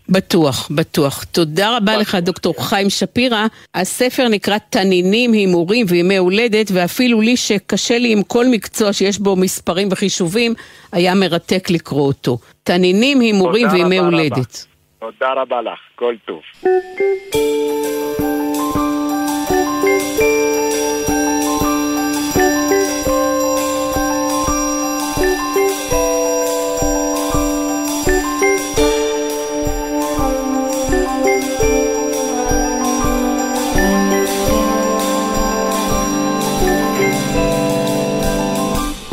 [0.09, 1.23] בטוח, בטוח.
[1.23, 2.01] תודה רבה בטוח.
[2.01, 3.47] לך, דוקטור חיים שפירא.
[3.75, 9.35] הספר נקרא תנינים, הימורים וימי הולדת, ואפילו לי שקשה לי עם כל מקצוע שיש בו
[9.35, 10.53] מספרים וחישובים,
[10.91, 12.37] היה מרתק לקרוא אותו.
[12.63, 14.65] תנינים, הימורים וימי הולדת.
[14.99, 16.41] תודה רבה לך, כל טוב.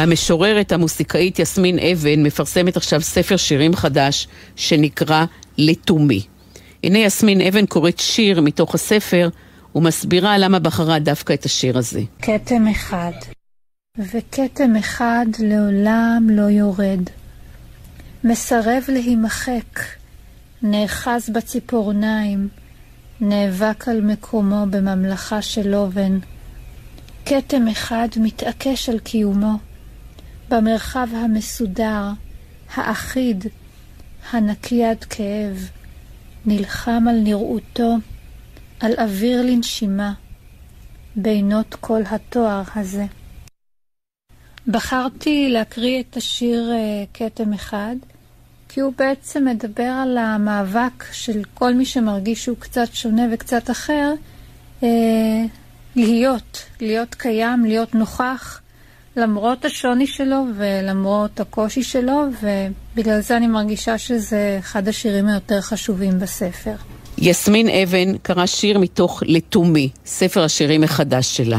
[0.07, 5.25] המשוררת המוסיקאית יסמין אבן מפרסמת עכשיו ספר שירים חדש שנקרא
[5.59, 6.23] לתומי.
[6.85, 9.29] הנה יסמין אבן קוראת שיר מתוך הספר
[9.75, 12.01] ומסבירה למה בחרה דווקא את השיר הזה.
[12.23, 13.13] כתם אחד,
[13.99, 17.01] וכתם אחד לעולם לא יורד.
[18.25, 19.81] מסרב להימחק,
[20.63, 22.49] נאחז בציפורניים,
[23.21, 26.19] נאבק על מקומו בממלכה של לובן.
[27.25, 29.53] כתם אחד מתעקש על קיומו,
[30.51, 32.11] במרחב המסודר,
[32.75, 33.45] האחיד,
[34.31, 35.71] הנקי עד כאב,
[36.47, 37.97] נלחם על נראותו,
[38.81, 40.13] על אוויר לנשימה,
[41.17, 43.05] בינות כל התואר הזה.
[44.69, 47.97] בחרתי להקריא את השיר אה, כתם אחד,
[48.69, 54.13] כי הוא בעצם מדבר על המאבק של כל מי שמרגיש שהוא קצת שונה וקצת אחר,
[54.83, 54.89] אה,
[55.97, 58.61] להיות, להיות קיים, להיות נוכח,
[59.17, 66.19] למרות השוני שלו ולמרות הקושי שלו, ובגלל זה אני מרגישה שזה אחד השירים היותר חשובים
[66.19, 66.75] בספר.
[67.19, 71.59] יסמין אבן קרא שיר מתוך לתומי, ספר השירים החדש שלה.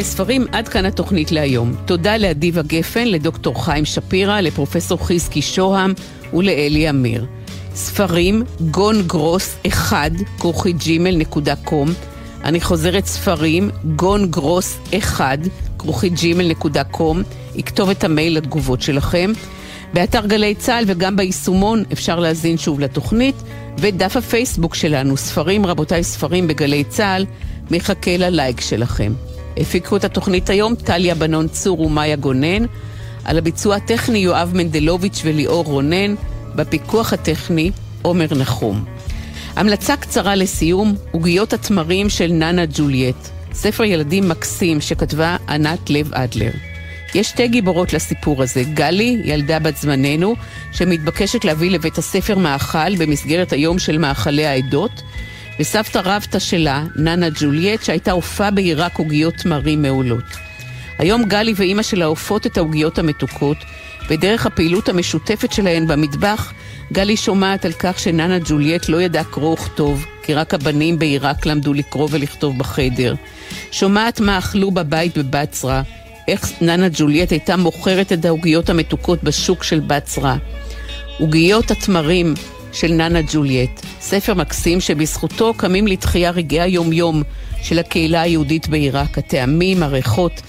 [0.00, 1.74] רבותיי ספרים, עד כאן התוכנית להיום.
[1.84, 5.94] תודה לאדיבה גפן, לדוקטור חיים שפירא, לפרופסור חזקי שוהם
[6.34, 7.26] ולאלי אמיר.
[7.74, 11.88] ספרים, גון גרוס 1, כרוכי ג'ימל נקודה קום.
[12.44, 15.38] אני חוזרת ספרים, גון גרוס 1,
[15.78, 17.22] כרוכי ג'ימל נקודה קום.
[17.54, 19.32] יכתוב את המייל לתגובות שלכם.
[19.94, 23.36] באתר גלי צה"ל וגם ביישומון אפשר להזין שוב לתוכנית,
[23.78, 27.26] ודף הפייסבוק שלנו, ספרים רבותיי ספרים בגלי צה"ל,
[27.70, 29.12] מחכה ללייק שלכם.
[29.56, 32.64] הפיקו את התוכנית היום טליה בנון צור ומאיה גונן,
[33.24, 36.14] על הביצוע הטכני יואב מנדלוביץ' וליאור רונן,
[36.54, 37.70] בפיקוח הטכני
[38.02, 38.84] עומר נחום.
[39.56, 43.16] המלצה קצרה לסיום, עוגיות התמרים של ננה ג'ולייט,
[43.52, 46.50] ספר ילדים מקסים שכתבה ענת לב אדלר.
[47.14, 50.34] יש שתי גיבורות לסיפור הזה, גלי, ילדה בת זמננו,
[50.72, 55.02] שמתבקשת להביא לבית הספר מאכל במסגרת היום של מאכלי העדות,
[55.60, 60.24] וסבתא רבתא שלה, ננה ג'ולייט, שהייתה אופה בעיראק עוגיות תמרים מעולות.
[60.98, 63.56] היום גלי ואימא שלה אופות את העוגיות המתוקות,
[64.08, 66.52] ודרך הפעילות המשותפת שלהן במטבח,
[66.92, 71.74] גלי שומעת על כך שננה ג'ולייט לא ידעה קרוא וכתוב, כי רק הבנים בעיראק למדו
[71.74, 73.14] לקרוא ולכתוב בחדר.
[73.70, 75.82] שומעת מה אכלו בבית בבצרה,
[76.28, 80.36] איך ננה ג'ולייט הייתה מוכרת את העוגיות המתוקות בשוק של בצרה.
[81.18, 82.34] עוגיות התמרים
[82.72, 87.22] של ננה ג'ולייט, ספר מקסים שבזכותו קמים לתחייה רגעי היומיום
[87.62, 90.42] של הקהילה היהודית בעיראק, הטעמים, הריחות,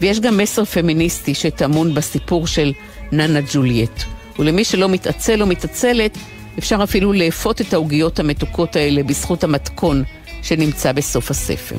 [0.00, 2.72] ויש גם מסר פמיניסטי שטמון בסיפור של
[3.12, 4.02] ננה ג'ולייט.
[4.38, 6.18] ולמי שלא מתעצל או מתעצלת,
[6.58, 10.04] אפשר אפילו לאפות את העוגיות המתוקות האלה בזכות המתכון
[10.42, 11.76] שנמצא בסוף הספר.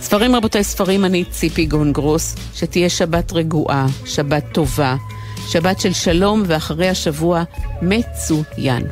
[0.00, 4.96] ספרים רבותיי ספרים, אני ציפי גונגרוס, שתהיה שבת רגועה, שבת טובה,
[5.50, 7.42] שבת של שלום ואחרי השבוע
[7.82, 8.82] מצוין.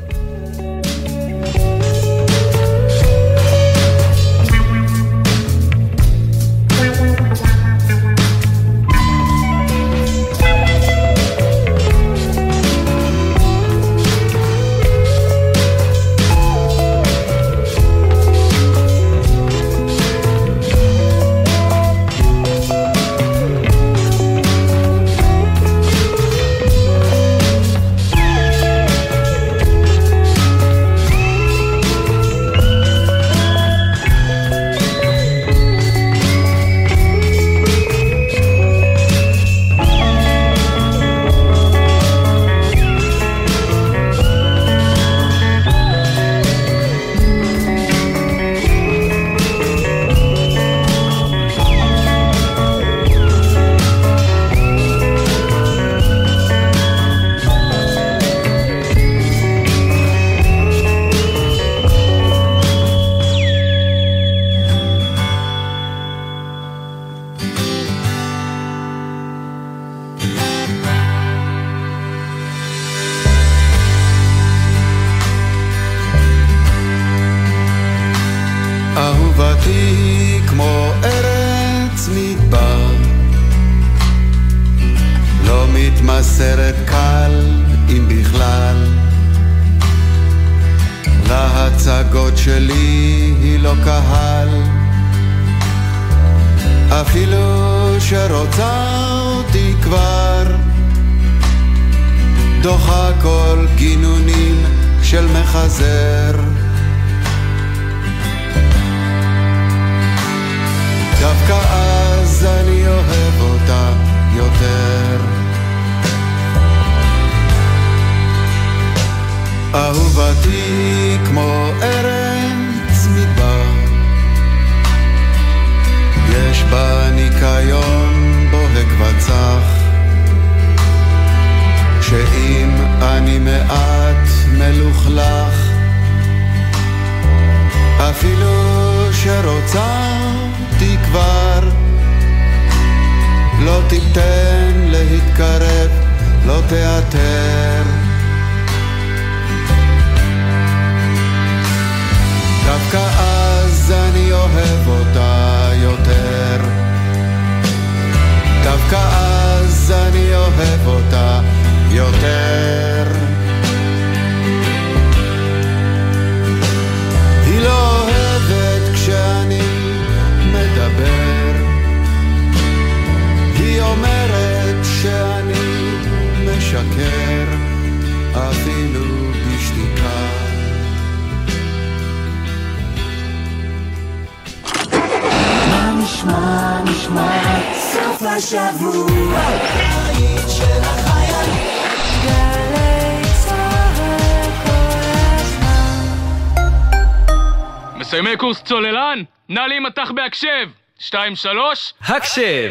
[201.08, 201.92] שתיים, שלוש.
[202.04, 202.70] הקשב!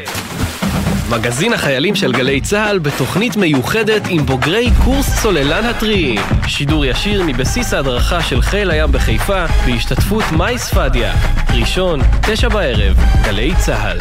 [1.09, 6.21] מגזין החיילים של גלי צה"ל בתוכנית מיוחדת עם בוגרי קורס צוללן הטריים.
[6.47, 11.13] שידור ישיר מבסיס ההדרכה של חיל הים בחיפה בהשתתפות מייס פדיה.
[11.53, 13.97] ראשון, תשע בערב, גלי צה"ל.